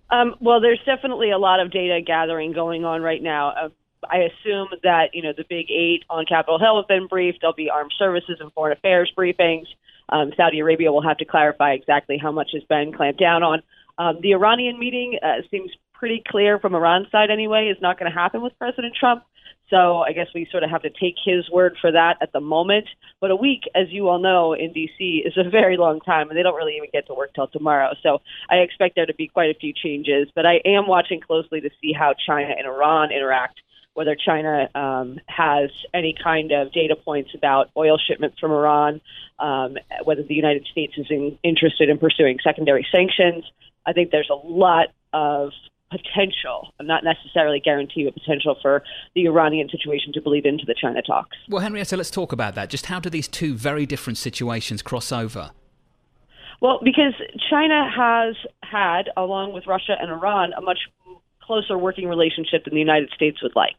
Um, 0.10 0.36
well, 0.42 0.60
there's 0.60 0.82
definitely 0.86 1.32
a 1.32 1.38
lot 1.38 1.62
of 1.62 1.72
data 1.72 2.02
gathering 2.06 2.52
going 2.52 2.84
on 2.84 3.02
right 3.02 3.22
now. 3.22 3.50
Uh, 3.50 3.70
I 4.10 4.30
assume 4.30 4.70
that 4.84 5.10
you 5.14 5.22
know 5.22 5.34
the 5.36 5.46
big 5.48 5.72
eight 5.72 6.04
on 6.10 6.26
Capitol 6.26 6.60
Hill 6.60 6.78
have 6.78 6.88
been 6.88 7.08
briefed. 7.08 7.40
There'll 7.42 7.56
be 7.56 7.70
armed 7.70 7.94
services 7.98 8.38
and 8.40 8.52
foreign 8.54 8.76
affairs 8.78 9.12
briefings. 9.18 9.66
Um, 10.10 10.32
Saudi 10.38 10.60
Arabia 10.60 10.92
will 10.92 11.02
have 11.02 11.18
to 11.18 11.26
clarify 11.26 11.74
exactly 11.74 12.18
how 12.18 12.32
much 12.32 12.52
has 12.54 12.64
been 12.64 12.94
clamped 12.94 13.20
down 13.20 13.44
on. 13.44 13.62
Um, 13.98 14.20
the 14.22 14.32
Iranian 14.34 14.80
meeting 14.80 15.20
uh, 15.22 15.42
seems 15.52 15.72
pretty 15.94 16.24
clear 16.28 16.60
from 16.60 16.76
Iran's 16.76 17.12
side 17.12 17.32
anyway 17.32 17.68
is 17.68 17.82
not 17.82 18.00
going 18.00 18.12
to 18.12 18.18
happen 18.18 18.42
with 18.42 18.58
President 18.60 18.96
Trump. 18.98 19.24
So 19.70 20.00
I 20.00 20.14
guess 20.14 20.28
we 20.34 20.48
sort 20.50 20.64
of 20.64 20.70
have 20.70 20.84
to 20.84 20.90
take 20.90 21.16
his 21.26 21.50
word 21.52 21.76
for 21.82 21.92
that 21.92 22.16
at 22.22 22.32
the 22.32 22.40
moment. 22.40 22.88
But 23.20 23.32
a 23.32 23.36
week, 23.36 23.64
as 23.76 23.88
you 23.90 24.08
all 24.08 24.20
know, 24.20 24.54
in 24.54 24.72
D.C. 24.72 25.24
is 25.26 25.34
a 25.36 25.50
very 25.50 25.76
long 25.76 26.00
time, 26.00 26.30
and 26.30 26.38
they 26.38 26.44
don't 26.44 26.56
really 26.56 26.78
even 26.78 26.90
get 26.94 27.08
to 27.08 27.14
work 27.14 27.34
till 27.34 27.48
tomorrow. 27.48 27.94
So 28.02 28.22
I 28.50 28.58
expect 28.58 28.96
there 28.96 29.06
to 29.06 29.14
be 29.14 29.28
quite 29.28 29.54
a 29.54 29.60
few 29.60 29.74
changes. 29.74 30.30
But 30.34 30.46
I 30.46 30.62
am 30.64 30.88
watching 30.88 31.20
closely 31.20 31.60
to 31.60 31.70
see 31.82 31.92
how 31.92 32.14
China 32.26 32.54
and 32.58 32.66
Iran 32.66 33.12
interact 33.12 33.60
whether 33.98 34.16
China 34.16 34.70
um, 34.76 35.20
has 35.26 35.72
any 35.92 36.16
kind 36.24 36.52
of 36.52 36.72
data 36.72 36.96
points 36.96 37.32
about 37.34 37.72
oil 37.76 37.98
shipments 37.98 38.38
from 38.40 38.52
Iran, 38.52 39.02
um, 39.40 39.76
whether 40.04 40.22
the 40.22 40.36
United 40.36 40.68
States 40.72 40.94
is 40.98 41.08
in, 41.10 41.40
interested 41.42 41.90
in 41.90 41.98
pursuing 41.98 42.38
secondary 42.44 42.86
sanctions. 42.92 43.44
I 43.88 43.94
think 43.94 44.12
there's 44.12 44.30
a 44.30 44.36
lot 44.36 44.90
of 45.14 45.50
potential, 45.90 46.76
not 46.80 47.04
necessarily 47.04 47.60
guarantee, 47.60 48.06
but 48.06 48.14
potential 48.14 48.56
for 48.62 48.84
the 49.16 49.26
Iranian 49.26 49.68
situation 49.68 50.14
to 50.14 50.22
bleed 50.22 50.46
into 50.46 50.64
the 50.68 50.76
China 50.80 51.02
talks. 51.02 51.36
Well, 51.50 51.64
Henrietta, 51.64 51.98
let's 51.98 52.12
talk 52.12 52.32
about 52.32 52.54
that. 52.54 52.70
Just 52.70 52.86
how 52.86 53.00
do 53.00 53.10
these 53.10 53.28
two 53.28 53.56
very 53.56 53.88
different 53.88 54.20
situations 54.20 54.84
cross 54.84 55.12
over? 55.12 55.50
Well, 56.62 56.80
because 56.84 57.14
China 57.50 57.90
has 57.90 58.36
had, 58.62 59.10
along 59.18 59.54
with 59.54 59.66
Russia 59.66 59.96
and 60.00 60.12
Iran, 60.12 60.54
a 60.54 60.62
much 60.62 60.80
closer 61.48 61.78
working 61.78 62.08
relationship 62.08 62.66
than 62.66 62.74
the 62.74 62.80
United 62.80 63.10
States 63.16 63.42
would 63.42 63.56
like. 63.56 63.78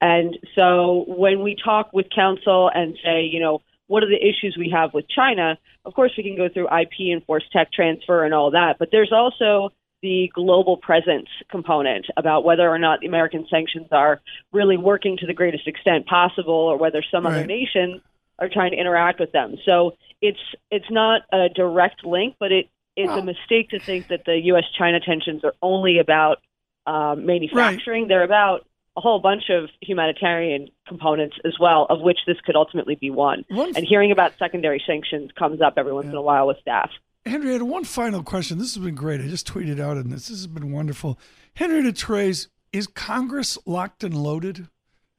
And 0.00 0.38
so 0.54 1.04
when 1.08 1.42
we 1.42 1.56
talk 1.62 1.92
with 1.92 2.06
counsel 2.14 2.70
and 2.72 2.96
say, 3.02 3.22
you 3.22 3.40
know, 3.40 3.62
what 3.86 4.02
are 4.02 4.08
the 4.08 4.16
issues 4.16 4.56
we 4.58 4.70
have 4.74 4.92
with 4.92 5.06
China? 5.08 5.58
Of 5.84 5.94
course, 5.94 6.12
we 6.16 6.22
can 6.22 6.36
go 6.36 6.48
through 6.48 6.66
IP 6.66 7.12
and 7.12 7.24
forced 7.24 7.50
tech 7.52 7.72
transfer 7.72 8.24
and 8.24 8.34
all 8.34 8.50
that, 8.50 8.76
but 8.78 8.90
there's 8.92 9.12
also 9.12 9.72
the 10.02 10.30
global 10.34 10.76
presence 10.76 11.28
component 11.50 12.06
about 12.16 12.44
whether 12.44 12.68
or 12.68 12.78
not 12.78 13.00
the 13.00 13.06
American 13.06 13.46
sanctions 13.50 13.88
are 13.92 14.20
really 14.52 14.76
working 14.76 15.16
to 15.16 15.26
the 15.26 15.32
greatest 15.32 15.66
extent 15.66 16.06
possible, 16.06 16.54
or 16.54 16.76
whether 16.76 17.02
some 17.10 17.24
right. 17.24 17.38
other 17.38 17.46
nations 17.46 18.02
are 18.38 18.48
trying 18.48 18.72
to 18.72 18.76
interact 18.76 19.18
with 19.18 19.32
them. 19.32 19.56
So 19.64 19.96
it's 20.20 20.38
it's 20.70 20.90
not 20.90 21.22
a 21.32 21.48
direct 21.48 22.04
link, 22.04 22.36
but 22.38 22.52
it 22.52 22.68
it's 22.96 23.12
a 23.12 23.22
mistake 23.22 23.70
to 23.70 23.78
think 23.78 24.08
that 24.08 24.24
the 24.24 24.38
U.S. 24.44 24.64
China 24.78 25.00
tensions 25.00 25.44
are 25.44 25.54
only 25.60 25.98
about 25.98 26.38
um, 26.86 27.26
manufacturing. 27.26 28.02
Right. 28.02 28.08
They're 28.08 28.24
about 28.24 28.66
a 28.96 29.00
whole 29.00 29.20
bunch 29.20 29.50
of 29.50 29.68
humanitarian 29.82 30.68
components 30.88 31.36
as 31.44 31.54
well, 31.60 31.86
of 31.90 32.00
which 32.00 32.18
this 32.26 32.38
could 32.44 32.56
ultimately 32.56 32.94
be 32.94 33.10
one. 33.10 33.44
one 33.48 33.72
and 33.76 33.84
hearing 33.86 34.10
about 34.10 34.32
secondary 34.38 34.82
sanctions 34.86 35.30
comes 35.38 35.60
up 35.60 35.74
every 35.76 35.92
once 35.92 36.06
yeah. 36.06 36.12
in 36.12 36.16
a 36.16 36.22
while 36.22 36.46
with 36.46 36.58
staff. 36.60 36.90
Henrietta, 37.26 37.64
one 37.64 37.84
final 37.84 38.22
question. 38.22 38.58
This 38.58 38.74
has 38.74 38.84
been 38.84 38.94
great. 38.94 39.20
I 39.20 39.26
just 39.26 39.52
tweeted 39.52 39.80
out 39.80 39.96
in 39.96 40.10
this. 40.10 40.28
This 40.28 40.38
has 40.38 40.46
been 40.46 40.70
wonderful. 40.70 41.18
Henrietta 41.54 41.92
Treyz, 41.92 42.48
is 42.72 42.86
Congress 42.86 43.58
locked 43.66 44.04
and 44.04 44.14
loaded? 44.14 44.68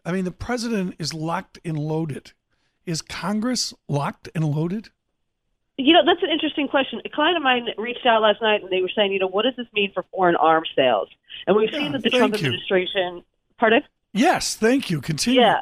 I 0.06 0.12
mean, 0.12 0.26
the 0.26 0.32
president 0.32 0.96
is 1.00 1.14
locked 1.14 1.60
and 1.66 1.78
loaded. 1.78 2.32
Is 2.86 3.02
Congress 3.02 3.74
locked 3.90 4.30
and 4.34 4.46
loaded? 4.46 4.90
You 5.78 5.94
know, 5.94 6.02
that's 6.06 6.24
an 6.24 6.30
interesting 6.30 6.68
question. 6.68 7.02
A 7.06 7.10
client 7.10 7.38
of 7.38 7.44
mine 7.44 7.68
reached 7.78 8.06
out 8.06 8.22
last 8.22 8.42
night 8.42 8.64
and 8.64 8.72
they 8.72 8.82
were 8.82 8.90
saying, 8.96 9.12
you 9.12 9.20
know, 9.20 9.28
what 9.28 9.44
does 9.44 9.56
this 9.56 9.68
mean 9.74 9.92
for 9.94 10.04
foreign 10.12 10.36
arms 10.36 10.70
sales? 10.76 11.08
And 11.46 11.56
we've 11.56 11.72
yeah, 11.72 11.80
seen 11.80 11.92
that 11.92 12.04
the 12.04 12.10
Trump 12.10 12.34
you. 12.34 12.48
administration. 12.48 13.24
Pardon? 13.60 13.84
Yes, 14.14 14.56
thank 14.56 14.90
you. 14.90 15.02
Continue. 15.02 15.42
Yeah. 15.42 15.62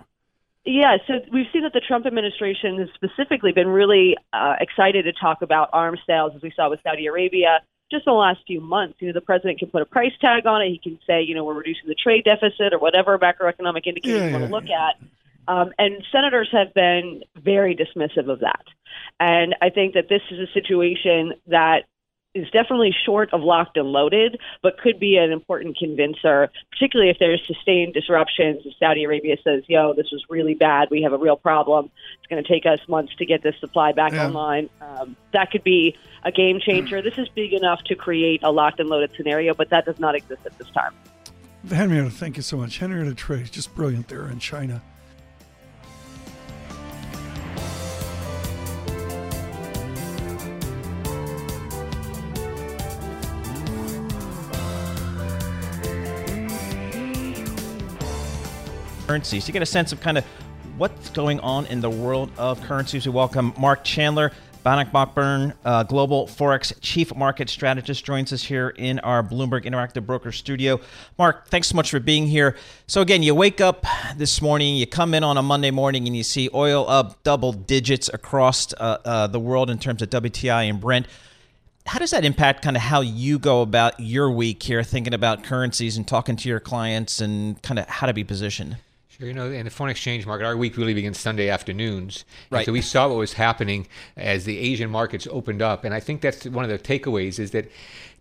Yeah, 0.67 0.97
so 1.05 1.13
we've 1.31 1.45
seen 1.53 1.61
that 1.61 1.73
the 1.73 1.81
Trump 1.81 2.07
administration 2.07 2.79
has 2.79 2.89
specifically 2.95 3.51
been 3.51 3.67
really 3.67 4.17
uh, 4.33 4.55
excited 4.59 5.03
to 5.03 5.13
talk 5.13 5.43
about 5.43 5.69
arms 5.73 5.99
sales, 6.07 6.31
as 6.35 6.41
we 6.41 6.51
saw 6.55 6.71
with 6.71 6.79
Saudi 6.81 7.05
Arabia 7.05 7.59
just 7.91 8.07
in 8.07 8.11
the 8.11 8.17
last 8.17 8.39
few 8.47 8.61
months. 8.61 8.95
You 8.99 9.07
know, 9.07 9.13
the 9.13 9.21
president 9.21 9.59
can 9.59 9.69
put 9.69 9.81
a 9.81 9.85
price 9.85 10.13
tag 10.19 10.45
on 10.47 10.61
it. 10.61 10.69
He 10.69 10.79
can 10.79 10.99
say, 11.05 11.21
you 11.21 11.35
know, 11.35 11.43
we're 11.43 11.53
reducing 11.53 11.87
the 11.87 11.95
trade 11.95 12.25
deficit 12.25 12.73
or 12.73 12.79
whatever 12.79 13.17
macroeconomic 13.19 13.85
indicators 13.85 14.21
yeah, 14.21 14.27
you 14.27 14.33
want 14.33 14.45
to 14.45 14.51
look 14.51 14.63
yeah. 14.67 14.89
at. 14.89 14.95
Um, 15.47 15.71
and 15.77 16.03
senators 16.11 16.49
have 16.51 16.73
been 16.73 17.23
very 17.35 17.75
dismissive 17.75 18.29
of 18.29 18.39
that. 18.39 18.63
And 19.19 19.55
I 19.61 19.69
think 19.69 19.93
that 19.93 20.09
this 20.09 20.21
is 20.31 20.39
a 20.39 20.51
situation 20.53 21.33
that 21.47 21.83
is 22.35 22.49
definitely 22.51 22.93
short 23.05 23.33
of 23.33 23.41
locked 23.41 23.77
and 23.77 23.87
loaded, 23.87 24.37
but 24.61 24.77
could 24.77 24.99
be 24.99 25.15
an 25.15 25.31
important 25.31 25.77
convincer, 25.77 26.51
particularly 26.69 27.09
if 27.09 27.17
there's 27.17 27.41
sustained 27.47 27.93
disruptions. 27.93 28.61
If 28.65 28.73
Saudi 28.77 29.05
Arabia 29.05 29.37
says, 29.41 29.63
yo, 29.67 29.93
this 29.93 30.07
was 30.11 30.21
really 30.29 30.53
bad, 30.53 30.89
we 30.91 31.01
have 31.01 31.13
a 31.13 31.17
real 31.17 31.37
problem, 31.37 31.89
it's 32.19 32.27
going 32.27 32.43
to 32.43 32.47
take 32.47 32.65
us 32.65 32.79
months 32.89 33.15
to 33.15 33.25
get 33.25 33.41
this 33.41 33.55
supply 33.61 33.93
back 33.93 34.11
yeah. 34.11 34.25
online, 34.25 34.69
um, 34.81 35.15
that 35.31 35.49
could 35.49 35.63
be 35.63 35.95
a 36.23 36.31
game 36.31 36.59
changer. 36.59 37.01
this 37.01 37.17
is 37.17 37.29
big 37.29 37.53
enough 37.53 37.81
to 37.85 37.95
create 37.95 38.43
a 38.43 38.51
locked 38.51 38.81
and 38.81 38.89
loaded 38.89 39.11
scenario, 39.15 39.53
but 39.53 39.69
that 39.69 39.85
does 39.85 39.99
not 39.99 40.13
exist 40.13 40.41
at 40.45 40.57
this 40.57 40.69
time. 40.71 40.93
Henrietta, 41.69 42.11
thank 42.11 42.35
you 42.35 42.43
so 42.43 42.57
much. 42.57 42.77
Henrietta 42.77 43.15
Trey, 43.15 43.43
just 43.43 43.73
brilliant 43.73 44.09
there 44.09 44.27
in 44.27 44.39
China. 44.39 44.81
Currencies. 59.15 59.47
You 59.47 59.53
get 59.53 59.61
a 59.61 59.65
sense 59.65 59.93
of 59.93 60.01
kind 60.01 60.17
of 60.17 60.25
what's 60.75 61.09
going 61.11 61.39
on 61.39 61.67
in 61.67 61.79
the 61.79 61.89
world 61.89 62.29
of 62.37 62.61
currencies. 62.63 63.05
We 63.05 63.13
welcome 63.13 63.53
Marc 63.57 63.85
Chandler, 63.85 64.33
Bannock 64.61 64.91
Blackburn, 64.91 65.53
uh, 65.63 65.83
Global 65.83 66.27
Forex 66.27 66.73
Chief 66.81 67.15
Market 67.15 67.49
Strategist, 67.49 68.03
joins 68.03 68.33
us 68.33 68.43
here 68.43 68.73
in 68.75 68.99
our 68.99 69.23
Bloomberg 69.23 69.63
Interactive 69.63 70.05
Broker 70.05 70.33
studio. 70.33 70.81
Mark, 71.17 71.47
thanks 71.47 71.69
so 71.69 71.77
much 71.77 71.91
for 71.91 72.01
being 72.01 72.27
here. 72.27 72.57
So, 72.87 72.99
again, 72.99 73.23
you 73.23 73.33
wake 73.33 73.61
up 73.61 73.85
this 74.17 74.41
morning, 74.41 74.75
you 74.75 74.85
come 74.85 75.13
in 75.13 75.23
on 75.23 75.37
a 75.37 75.41
Monday 75.41 75.71
morning, 75.71 76.07
and 76.07 76.17
you 76.17 76.23
see 76.23 76.49
oil 76.53 76.85
up 76.89 77.23
double 77.23 77.53
digits 77.53 78.09
across 78.13 78.73
uh, 78.73 78.97
uh, 79.05 79.27
the 79.27 79.39
world 79.39 79.69
in 79.69 79.79
terms 79.79 80.01
of 80.01 80.09
WTI 80.09 80.69
and 80.69 80.81
Brent. 80.81 81.07
How 81.85 81.99
does 81.99 82.11
that 82.11 82.25
impact 82.25 82.63
kind 82.63 82.75
of 82.75 82.81
how 82.81 82.99
you 82.99 83.39
go 83.39 83.61
about 83.61 83.97
your 83.97 84.29
week 84.29 84.61
here, 84.61 84.83
thinking 84.83 85.13
about 85.13 85.45
currencies 85.45 85.95
and 85.95 86.05
talking 86.05 86.35
to 86.35 86.49
your 86.49 86.59
clients 86.59 87.21
and 87.21 87.61
kind 87.61 87.79
of 87.79 87.87
how 87.87 88.07
to 88.07 88.13
be 88.13 88.25
positioned? 88.25 88.75
Sure, 89.17 89.27
you 89.27 89.33
know, 89.33 89.49
in 89.49 89.63
the 89.63 89.71
foreign 89.71 89.91
exchange 89.91 90.25
market, 90.25 90.45
our 90.45 90.57
week 90.57 90.75
really 90.75 90.93
begins 90.93 91.19
Sunday 91.19 91.49
afternoons. 91.49 92.25
Right. 92.49 92.59
And 92.59 92.65
so 92.65 92.71
we 92.73 92.81
saw 92.81 93.07
what 93.07 93.17
was 93.17 93.33
happening 93.33 93.87
as 94.17 94.43
the 94.43 94.57
Asian 94.57 94.89
markets 94.89 95.27
opened 95.31 95.61
up, 95.61 95.85
and 95.85 95.93
I 95.93 96.01
think 96.01 96.21
that's 96.21 96.45
one 96.45 96.65
of 96.65 96.69
the 96.69 96.79
takeaways 96.79 97.39
is 97.39 97.51
that 97.51 97.71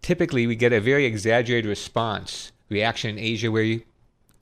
typically 0.03 0.47
we 0.47 0.55
get 0.55 0.73
a 0.73 0.81
very 0.81 1.05
exaggerated 1.05 1.69
response 1.69 2.53
reaction 2.69 3.11
in 3.11 3.19
Asia 3.19 3.51
where 3.51 3.63
you 3.63 3.83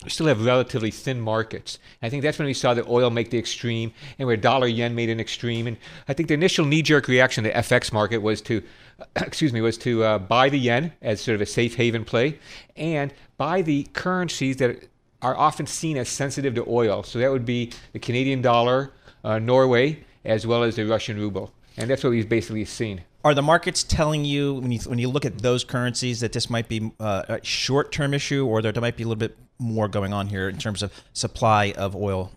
still 0.09 0.27
have 0.27 0.45
relatively 0.45 0.91
thin 0.91 1.21
markets. 1.21 1.79
I 2.03 2.11
think 2.11 2.23
that's 2.23 2.39
when 2.39 2.47
we 2.47 2.55
saw 2.55 2.75
the 2.75 2.87
oil 2.87 3.09
make 3.09 3.31
the 3.31 3.39
extreme 3.39 3.93
and 4.19 4.27
where 4.27 4.37
dollar 4.37 4.67
yen 4.67 4.95
made 4.95 5.09
an 5.09 5.21
extreme. 5.21 5.67
And 5.67 5.77
I 6.09 6.13
think 6.13 6.29
the 6.29 6.35
initial 6.35 6.67
knee 6.67 6.83
jerk 6.83 7.09
reaction 7.09 7.45
to 7.45 7.51
the 7.51 7.57
FX 7.57 7.93
market 7.93 8.19
was 8.19 8.43
to 8.43 8.63
excuse 9.17 9.53
me, 9.53 9.61
was 9.61 9.79
to 9.79 10.05
uh, 10.05 10.19
buy 10.19 10.49
the 10.49 10.59
yen 10.59 10.93
as 11.03 11.21
sort 11.21 11.35
of 11.35 11.41
a 11.41 11.47
safe 11.47 11.77
haven 11.77 12.05
play 12.05 12.39
and 12.77 13.13
buy 13.37 13.63
the 13.63 13.85
currencies 13.93 14.57
that 14.59 14.89
are 15.23 15.37
often 15.37 15.67
seen 15.67 15.97
as 15.97 16.09
sensitive 16.09 16.55
to 16.57 16.65
oil. 16.69 17.03
So 17.03 17.19
that 17.19 17.31
would 17.31 17.47
be 17.47 17.73
the 17.93 17.99
Canadian 17.99 18.43
dollar, 18.43 18.93
uh, 19.25 19.39
Norway, 19.39 20.05
as 20.25 20.47
well 20.47 20.63
as 20.63 20.77
the 20.77 20.85
Russian 20.85 21.17
ruble. 21.19 21.53
And 21.77 21.89
that's 21.89 22.05
what 22.05 22.11
we've 22.11 22.29
basically 22.29 22.65
seen. 22.65 23.03
Are 23.25 23.35
the 23.35 23.43
markets 23.43 23.85
telling 23.85 24.25
you 24.25 24.55
when 24.55 24.73
you 24.73 24.81
when 24.81 24.99
you 24.99 25.09
look 25.09 25.25
at 25.25 25.39
those 25.39 25.63
currencies 25.63 26.21
that 26.21 26.33
this 26.33 26.51
might 26.51 26.69
be 26.69 26.91
uh, 26.99 27.23
a 27.29 27.45
short 27.45 27.93
term 27.93 28.15
issue, 28.15 28.45
or 28.45 28.61
there 28.61 28.73
might 28.81 28.97
be 28.97 29.05
a 29.05 29.07
little 29.07 29.19
bit 29.19 29.39
more 29.59 29.87
going 29.87 30.13
on 30.13 30.27
here 30.27 30.49
in 30.49 30.59
terms 30.59 30.83
of 30.83 30.93
supply 31.13 31.73
of 31.79 31.95
oil 31.95 32.33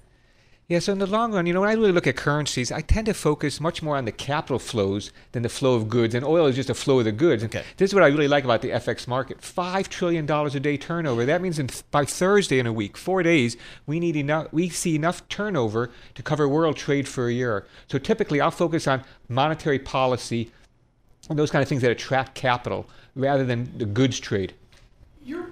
yeah, 0.67 0.79
so 0.79 0.93
in 0.93 0.97
the 0.97 1.05
long 1.05 1.31
run, 1.31 1.45
you 1.45 1.53
know, 1.53 1.61
when 1.61 1.69
I 1.69 1.73
really 1.73 1.91
look 1.91 2.07
at 2.07 2.15
currencies, 2.15 2.71
I 2.71 2.81
tend 2.81 3.05
to 3.05 3.13
focus 3.13 3.61
much 3.61 3.83
more 3.83 3.95
on 3.97 4.05
the 4.05 4.11
capital 4.11 4.57
flows 4.57 5.11
than 5.31 5.43
the 5.43 5.49
flow 5.49 5.75
of 5.75 5.89
goods. 5.89 6.15
And 6.15 6.25
oil 6.25 6.47
is 6.47 6.55
just 6.55 6.71
a 6.71 6.73
flow 6.73 6.97
of 6.97 7.05
the 7.05 7.11
goods. 7.11 7.43
Okay. 7.43 7.63
This 7.77 7.91
is 7.91 7.93
what 7.93 8.03
I 8.03 8.07
really 8.07 8.27
like 8.27 8.43
about 8.43 8.63
the 8.63 8.71
FX 8.71 9.07
market: 9.07 9.43
five 9.43 9.89
trillion 9.89 10.25
dollars 10.25 10.55
a 10.55 10.59
day 10.59 10.75
turnover. 10.75 11.23
That 11.23 11.41
means 11.41 11.59
in, 11.59 11.69
by 11.91 12.03
Thursday 12.05 12.57
in 12.57 12.65
a 12.65 12.73
week, 12.73 12.97
four 12.97 13.21
days, 13.21 13.57
we 13.85 13.99
need 13.99 14.15
enough. 14.15 14.51
We 14.51 14.69
see 14.69 14.95
enough 14.95 15.27
turnover 15.29 15.91
to 16.15 16.23
cover 16.23 16.49
world 16.49 16.77
trade 16.77 17.07
for 17.07 17.27
a 17.27 17.33
year. 17.33 17.67
So 17.87 17.99
typically, 17.99 18.41
I'll 18.41 18.49
focus 18.49 18.87
on 18.87 19.03
monetary 19.29 19.77
policy 19.77 20.51
and 21.29 21.37
those 21.37 21.51
kind 21.51 21.61
of 21.61 21.69
things 21.69 21.83
that 21.83 21.91
attract 21.91 22.33
capital 22.33 22.87
rather 23.15 23.45
than 23.45 23.77
the 23.77 23.85
goods 23.85 24.19
trade. 24.19 24.53
You're 25.23 25.51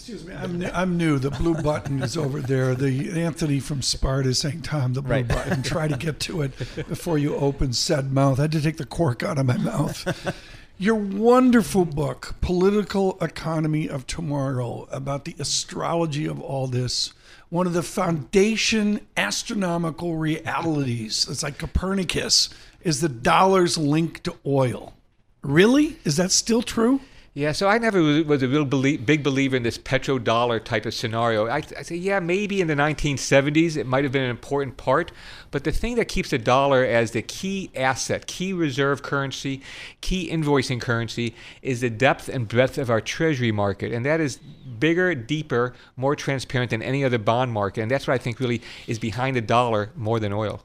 Excuse 0.00 0.24
me, 0.24 0.34
I'm, 0.34 0.64
I'm 0.72 0.96
new. 0.96 1.18
The 1.18 1.30
blue 1.30 1.54
button 1.54 2.02
is 2.02 2.16
over 2.16 2.40
there. 2.40 2.74
The 2.74 3.20
Anthony 3.20 3.60
from 3.60 3.82
Sparta 3.82 4.30
is 4.30 4.38
saying, 4.38 4.62
Tom, 4.62 4.94
the 4.94 5.02
blue 5.02 5.12
right. 5.12 5.28
button. 5.28 5.62
Try 5.62 5.88
to 5.88 5.96
get 5.98 6.18
to 6.20 6.40
it 6.40 6.56
before 6.88 7.18
you 7.18 7.36
open 7.36 7.74
said 7.74 8.10
mouth. 8.10 8.38
I 8.38 8.42
had 8.44 8.52
to 8.52 8.62
take 8.62 8.78
the 8.78 8.86
cork 8.86 9.22
out 9.22 9.36
of 9.36 9.44
my 9.44 9.58
mouth. 9.58 10.34
Your 10.78 10.94
wonderful 10.94 11.84
book, 11.84 12.34
Political 12.40 13.18
Economy 13.20 13.90
of 13.90 14.06
Tomorrow, 14.06 14.88
about 14.90 15.26
the 15.26 15.36
astrology 15.38 16.24
of 16.24 16.40
all 16.40 16.66
this. 16.66 17.12
One 17.50 17.66
of 17.66 17.74
the 17.74 17.82
foundation 17.82 19.06
astronomical 19.18 20.16
realities, 20.16 21.28
it's 21.28 21.42
like 21.42 21.58
Copernicus, 21.58 22.48
is 22.80 23.02
the 23.02 23.10
dollar's 23.10 23.76
linked 23.76 24.24
to 24.24 24.34
oil. 24.46 24.94
Really? 25.42 25.98
Is 26.04 26.16
that 26.16 26.32
still 26.32 26.62
true? 26.62 27.02
Yeah, 27.32 27.52
so 27.52 27.68
I 27.68 27.78
never 27.78 28.24
was 28.24 28.42
a 28.42 28.48
real 28.48 28.64
big 28.64 29.22
believer 29.22 29.54
in 29.54 29.62
this 29.62 29.78
petrodollar 29.78 30.64
type 30.64 30.84
of 30.84 30.94
scenario. 30.94 31.46
I, 31.46 31.62
I 31.78 31.82
say, 31.82 31.94
yeah, 31.94 32.18
maybe 32.18 32.60
in 32.60 32.66
the 32.66 32.74
1970s 32.74 33.76
it 33.76 33.86
might 33.86 34.02
have 34.02 34.12
been 34.12 34.24
an 34.24 34.30
important 34.30 34.76
part, 34.76 35.12
but 35.50 35.64
the 35.64 35.72
thing 35.72 35.96
that 35.96 36.06
keeps 36.08 36.30
the 36.30 36.38
dollar 36.38 36.84
as 36.84 37.10
the 37.12 37.22
key 37.22 37.70
asset, 37.74 38.26
key 38.26 38.52
reserve 38.52 39.02
currency, 39.02 39.62
key 40.00 40.30
invoicing 40.30 40.80
currency 40.80 41.34
is 41.62 41.80
the 41.80 41.90
depth 41.90 42.28
and 42.28 42.48
breadth 42.48 42.78
of 42.78 42.90
our 42.90 43.00
treasury 43.00 43.52
market, 43.52 43.92
and 43.92 44.04
that 44.06 44.20
is 44.20 44.38
bigger, 44.78 45.14
deeper, 45.14 45.74
more 45.96 46.16
transparent 46.16 46.70
than 46.70 46.82
any 46.82 47.04
other 47.04 47.18
bond 47.18 47.52
market, 47.52 47.82
and 47.82 47.90
that's 47.90 48.06
what 48.06 48.14
I 48.14 48.18
think 48.18 48.40
really 48.40 48.62
is 48.86 48.98
behind 48.98 49.36
the 49.36 49.40
dollar 49.40 49.90
more 49.96 50.20
than 50.20 50.32
oil. 50.32 50.62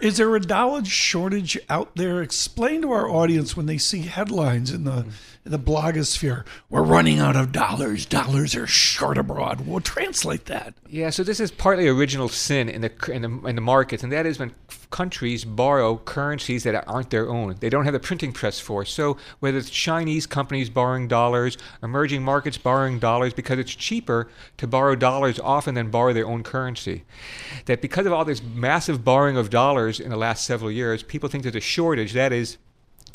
Is 0.00 0.16
there 0.16 0.34
a 0.34 0.40
dollar 0.40 0.84
shortage 0.84 1.58
out 1.68 1.94
there? 1.94 2.22
Explain 2.22 2.82
to 2.82 2.92
our 2.92 3.08
audience 3.08 3.56
when 3.56 3.66
they 3.66 3.78
see 3.78 4.02
headlines 4.02 4.70
in 4.70 4.84
the 4.84 5.06
the 5.44 5.58
blogosphere. 5.58 6.44
We're 6.68 6.82
running 6.82 7.18
out 7.18 7.34
of 7.34 7.50
dollars. 7.50 8.04
Dollars 8.06 8.54
are 8.54 8.66
short 8.66 9.16
abroad. 9.16 9.66
We'll 9.66 9.80
translate 9.80 10.46
that. 10.46 10.74
Yeah. 10.88 11.10
So 11.10 11.24
this 11.24 11.40
is 11.40 11.50
partly 11.50 11.88
original 11.88 12.28
sin 12.28 12.68
in 12.68 12.82
the 12.82 12.92
in 13.10 13.22
the, 13.22 13.48
in 13.48 13.54
the 13.54 13.62
markets, 13.62 14.02
and 14.02 14.12
that 14.12 14.19
is 14.26 14.38
when 14.38 14.54
countries 14.90 15.44
borrow 15.44 15.96
currencies 15.96 16.64
that 16.64 16.84
aren't 16.88 17.10
their 17.10 17.28
own. 17.28 17.56
They 17.60 17.68
don't 17.68 17.84
have 17.84 17.92
the 17.92 18.00
printing 18.00 18.32
press 18.32 18.58
for. 18.58 18.84
So 18.84 19.16
whether 19.38 19.58
it's 19.58 19.70
Chinese 19.70 20.26
companies 20.26 20.68
borrowing 20.68 21.08
dollars, 21.08 21.56
emerging 21.82 22.22
markets 22.22 22.58
borrowing 22.58 22.98
dollars, 22.98 23.32
because 23.32 23.58
it's 23.58 23.74
cheaper 23.74 24.28
to 24.58 24.66
borrow 24.66 24.94
dollars 24.94 25.38
often 25.38 25.74
than 25.74 25.90
borrow 25.90 26.12
their 26.12 26.26
own 26.26 26.42
currency. 26.42 27.04
That 27.66 27.82
because 27.82 28.06
of 28.06 28.12
all 28.12 28.24
this 28.24 28.42
massive 28.42 29.04
borrowing 29.04 29.36
of 29.36 29.50
dollars 29.50 30.00
in 30.00 30.10
the 30.10 30.16
last 30.16 30.44
several 30.44 30.70
years, 30.70 31.02
people 31.02 31.28
think 31.28 31.44
there's 31.44 31.54
a 31.56 31.60
shortage. 31.60 32.12
That 32.12 32.32
is, 32.32 32.58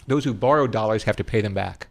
those 0.07 0.23
who 0.23 0.33
borrow 0.33 0.67
dollars 0.67 1.03
have 1.03 1.15
to 1.17 1.23
pay 1.23 1.41
them 1.41 1.53
back. 1.53 1.87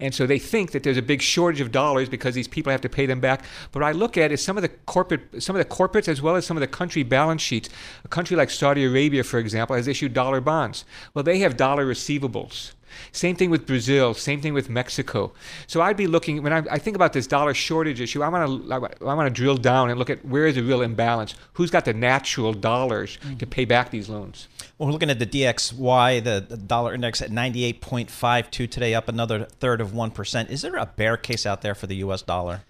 And 0.00 0.14
so 0.14 0.26
they 0.26 0.38
think 0.38 0.72
that 0.72 0.82
there's 0.82 0.96
a 0.96 1.02
big 1.02 1.22
shortage 1.22 1.60
of 1.60 1.72
dollars 1.72 2.08
because 2.08 2.34
these 2.34 2.48
people 2.48 2.70
have 2.70 2.80
to 2.82 2.88
pay 2.88 3.06
them 3.06 3.20
back. 3.20 3.44
But 3.72 3.82
I 3.82 3.92
look 3.92 4.16
at 4.16 4.32
is 4.32 4.42
some 4.42 4.56
of 4.56 4.62
the 4.62 4.68
corporate, 4.68 5.42
some 5.42 5.56
of 5.56 5.60
the 5.60 5.74
corporates 5.74 6.08
as 6.08 6.22
well 6.22 6.36
as 6.36 6.46
some 6.46 6.56
of 6.56 6.60
the 6.60 6.66
country 6.66 7.02
balance 7.02 7.42
sheets. 7.42 7.68
A 8.04 8.08
country 8.08 8.36
like 8.36 8.50
Saudi 8.50 8.84
Arabia, 8.84 9.24
for 9.24 9.38
example, 9.38 9.76
has 9.76 9.88
issued 9.88 10.12
dollar 10.12 10.40
bonds. 10.40 10.84
Well, 11.14 11.24
they 11.24 11.38
have 11.40 11.56
dollar 11.56 11.86
receivables. 11.86 12.72
Same 13.12 13.36
thing 13.36 13.50
with 13.50 13.66
Brazil. 13.66 14.14
Same 14.14 14.40
thing 14.40 14.54
with 14.54 14.68
Mexico. 14.68 15.32
So 15.66 15.80
I'd 15.80 15.96
be 15.96 16.06
looking 16.06 16.42
when 16.42 16.52
I, 16.52 16.62
I 16.70 16.78
think 16.78 16.96
about 16.96 17.12
this 17.12 17.26
dollar 17.26 17.54
shortage 17.54 18.00
issue. 18.00 18.22
I 18.22 18.28
want 18.28 18.68
to 18.68 18.74
I 18.74 19.14
want 19.14 19.26
to 19.26 19.30
drill 19.30 19.56
down 19.56 19.90
and 19.90 19.98
look 19.98 20.10
at 20.10 20.24
where 20.24 20.46
is 20.46 20.54
the 20.54 20.62
real 20.62 20.82
imbalance. 20.82 21.34
Who's 21.54 21.70
got 21.70 21.84
the 21.84 21.94
natural 21.94 22.52
dollars 22.52 23.18
mm-hmm. 23.18 23.36
to 23.38 23.46
pay 23.46 23.64
back 23.64 23.90
these 23.90 24.08
loans? 24.08 24.48
Well, 24.78 24.86
we're 24.86 24.92
looking 24.92 25.10
at 25.10 25.18
the 25.18 25.26
DXY, 25.26 26.24
the, 26.24 26.44
the 26.48 26.56
dollar 26.56 26.94
index 26.94 27.20
at 27.20 27.30
98.52 27.30 28.70
today, 28.70 28.94
up 28.94 29.08
another 29.08 29.44
third 29.44 29.80
of 29.80 29.92
one 29.92 30.10
percent. 30.10 30.50
Is 30.50 30.62
there 30.62 30.76
a 30.76 30.86
bear 30.86 31.16
case 31.16 31.44
out 31.46 31.62
there 31.62 31.74
for 31.74 31.86
the 31.86 31.96
U.S. 31.96 32.22
dollar? 32.22 32.62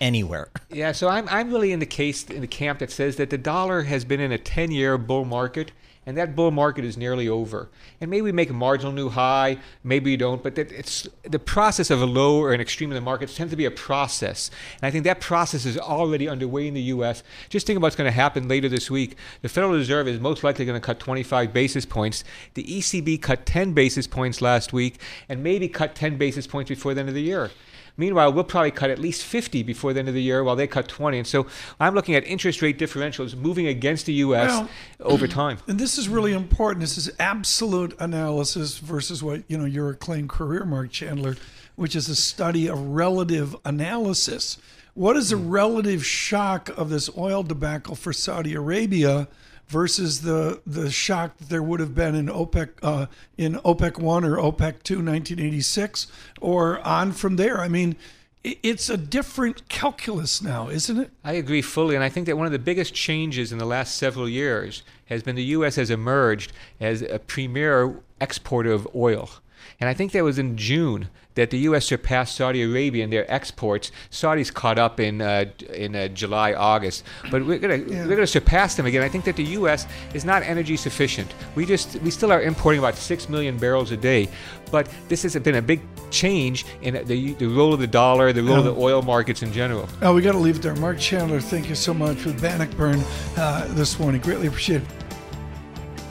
anywhere. 0.00 0.48
Yeah, 0.70 0.92
so 0.92 1.08
I'm, 1.08 1.26
I'm 1.30 1.50
really 1.50 1.72
in 1.72 1.78
the 1.80 1.86
case 1.86 2.24
in 2.24 2.42
the 2.42 2.46
camp 2.46 2.80
that 2.80 2.90
says 2.90 3.16
that 3.16 3.30
the 3.30 3.38
dollar 3.38 3.82
has 3.82 4.04
been 4.04 4.20
in 4.20 4.30
a 4.30 4.38
10 4.38 4.70
year 4.70 4.98
bull 4.98 5.24
market 5.24 5.72
and 6.08 6.16
that 6.16 6.34
bull 6.34 6.50
market 6.50 6.86
is 6.86 6.96
nearly 6.96 7.28
over. 7.28 7.68
And 8.00 8.10
maybe 8.10 8.22
we 8.22 8.32
make 8.32 8.48
a 8.48 8.54
marginal 8.54 8.92
new 8.92 9.10
high, 9.10 9.58
maybe 9.84 10.12
we 10.12 10.16
don't, 10.16 10.42
but 10.42 10.56
it's 10.56 11.06
the 11.22 11.38
process 11.38 11.90
of 11.90 12.00
a 12.00 12.06
low 12.06 12.40
or 12.40 12.54
an 12.54 12.62
extreme 12.62 12.90
in 12.90 12.94
the 12.94 13.02
markets 13.02 13.36
tends 13.36 13.50
to 13.50 13.58
be 13.58 13.66
a 13.66 13.70
process. 13.70 14.50
And 14.80 14.88
I 14.88 14.90
think 14.90 15.04
that 15.04 15.20
process 15.20 15.66
is 15.66 15.76
already 15.76 16.26
underway 16.26 16.66
in 16.66 16.72
the 16.72 16.80
U.S. 16.80 17.22
Just 17.50 17.66
think 17.66 17.76
about 17.76 17.88
what's 17.88 17.96
going 17.96 18.08
to 18.08 18.10
happen 18.10 18.48
later 18.48 18.70
this 18.70 18.90
week. 18.90 19.18
The 19.42 19.50
Federal 19.50 19.74
Reserve 19.74 20.08
is 20.08 20.18
most 20.18 20.42
likely 20.42 20.64
going 20.64 20.80
to 20.80 20.86
cut 20.86 20.98
25 20.98 21.52
basis 21.52 21.84
points. 21.84 22.24
The 22.54 22.64
ECB 22.64 23.20
cut 23.20 23.44
10 23.44 23.74
basis 23.74 24.06
points 24.06 24.40
last 24.40 24.72
week 24.72 24.98
and 25.28 25.42
maybe 25.42 25.68
cut 25.68 25.94
10 25.94 26.16
basis 26.16 26.46
points 26.46 26.70
before 26.70 26.94
the 26.94 27.00
end 27.00 27.10
of 27.10 27.14
the 27.14 27.20
year. 27.20 27.50
Meanwhile, 27.98 28.32
we'll 28.32 28.44
probably 28.44 28.70
cut 28.70 28.90
at 28.90 28.98
least 28.98 29.24
50 29.24 29.64
before 29.64 29.92
the 29.92 29.98
end 29.98 30.08
of 30.08 30.14
the 30.14 30.22
year 30.22 30.44
while 30.44 30.56
they 30.56 30.68
cut 30.68 30.88
20. 30.88 31.18
And 31.18 31.26
so 31.26 31.46
I'm 31.80 31.94
looking 31.94 32.14
at 32.14 32.24
interest 32.24 32.62
rate 32.62 32.78
differentials 32.78 33.36
moving 33.36 33.66
against 33.66 34.06
the 34.06 34.14
U.S. 34.14 34.50
Well, 34.50 34.68
over 35.00 35.26
time. 35.26 35.58
And 35.66 35.78
this 35.78 35.98
is 35.98 36.08
really 36.08 36.32
important. 36.32 36.80
This 36.80 36.96
is 36.96 37.10
absolute 37.18 37.94
analysis 37.98 38.78
versus 38.78 39.22
what, 39.22 39.42
you 39.48 39.58
know, 39.58 39.64
your 39.64 39.90
acclaimed 39.90 40.28
career, 40.28 40.64
Marc 40.64 40.92
Chandler, 40.92 41.36
which 41.74 41.96
is 41.96 42.08
a 42.08 42.16
study 42.16 42.68
of 42.68 42.78
relative 42.80 43.56
analysis. 43.64 44.58
What 44.94 45.16
is 45.16 45.30
the 45.30 45.36
hmm. 45.36 45.50
relative 45.50 46.06
shock 46.06 46.70
of 46.76 46.90
this 46.90 47.10
oil 47.18 47.42
debacle 47.42 47.96
for 47.96 48.12
Saudi 48.12 48.54
Arabia 48.54 49.26
versus 49.68 50.22
the 50.22 50.60
the 50.66 50.90
shock 50.90 51.36
that 51.38 51.48
there 51.48 51.62
would 51.62 51.80
have 51.80 51.94
been 51.94 52.14
in 52.14 52.26
OPEC 52.26 52.70
uh, 52.82 53.06
in 53.36 53.54
OPEC 53.56 53.98
one 53.98 54.24
or 54.24 54.36
OPEC 54.36 54.82
two, 54.82 54.96
1986, 54.96 56.06
or 56.40 56.80
on 56.86 57.12
from 57.12 57.36
there. 57.36 57.60
I 57.60 57.68
mean, 57.68 57.96
it's 58.44 58.88
a 58.88 58.96
different 58.96 59.68
calculus 59.68 60.40
now, 60.40 60.68
isn't 60.68 60.98
it? 60.98 61.10
I 61.24 61.32
agree 61.32 61.62
fully, 61.62 61.94
and 61.94 62.04
I 62.04 62.08
think 62.08 62.26
that 62.26 62.36
one 62.36 62.46
of 62.46 62.52
the 62.52 62.58
biggest 62.58 62.94
changes 62.94 63.52
in 63.52 63.58
the 63.58 63.66
last 63.66 63.96
several 63.96 64.28
years 64.28 64.82
has 65.06 65.22
been 65.22 65.36
the 65.36 65.44
U.S. 65.44 65.76
has 65.76 65.90
emerged 65.90 66.52
as 66.80 67.02
a 67.02 67.18
premier 67.18 68.00
exporter 68.20 68.72
of 68.72 68.88
oil. 68.94 69.30
And 69.80 69.88
I 69.88 69.94
think 69.94 70.12
that 70.12 70.24
was 70.24 70.38
in 70.38 70.56
June 70.56 71.08
that 71.38 71.50
the 71.50 71.58
U.S. 71.58 71.86
surpassed 71.86 72.34
Saudi 72.34 72.62
Arabia 72.62 73.04
in 73.04 73.10
their 73.10 73.30
exports. 73.32 73.92
Saudis 74.10 74.52
caught 74.52 74.76
up 74.76 74.98
in 74.98 75.22
uh, 75.22 75.44
in 75.72 75.94
uh, 75.94 76.08
July, 76.08 76.52
August, 76.52 77.04
but 77.30 77.46
we're 77.46 77.58
gonna 77.58 77.76
yeah. 77.76 78.06
we're 78.06 78.16
gonna 78.16 78.26
surpass 78.26 78.74
them 78.74 78.86
again. 78.86 79.02
I 79.02 79.08
think 79.08 79.24
that 79.24 79.36
the 79.36 79.44
U.S. 79.44 79.86
is 80.14 80.24
not 80.24 80.42
energy 80.42 80.76
sufficient. 80.76 81.32
We 81.54 81.64
just 81.64 81.94
we 82.02 82.10
still 82.10 82.32
are 82.32 82.42
importing 82.42 82.80
about 82.80 82.96
six 82.96 83.28
million 83.28 83.56
barrels 83.56 83.92
a 83.92 83.96
day, 83.96 84.28
but 84.72 84.92
this 85.08 85.22
has 85.22 85.36
been 85.36 85.54
a 85.54 85.62
big 85.62 85.80
change 86.10 86.66
in 86.82 86.94
the 87.06 87.34
the 87.34 87.46
role 87.46 87.72
of 87.72 87.78
the 87.78 87.86
dollar, 87.86 88.32
the 88.32 88.42
role 88.42 88.58
of 88.58 88.64
the 88.64 88.74
oil 88.74 89.02
markets 89.02 89.42
in 89.42 89.52
general. 89.52 89.88
Oh, 90.02 90.14
we 90.14 90.22
got 90.22 90.32
to 90.32 90.38
leave 90.38 90.56
it 90.56 90.62
there. 90.62 90.74
Marc 90.74 90.98
Chandler, 90.98 91.40
thank 91.40 91.68
you 91.68 91.76
so 91.76 91.94
much 91.94 92.24
with 92.24 92.40
Bannockburn 92.42 93.00
uh, 93.36 93.68
this 93.74 94.00
morning. 94.00 94.20
Greatly 94.20 94.48
appreciate 94.48 94.82
it. 94.82 94.88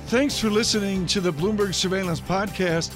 Thanks 0.08 0.40
for 0.40 0.50
listening 0.50 1.06
to 1.08 1.20
the 1.20 1.34
Bloomberg 1.34 1.74
Surveillance 1.74 2.22
Podcast. 2.22 2.96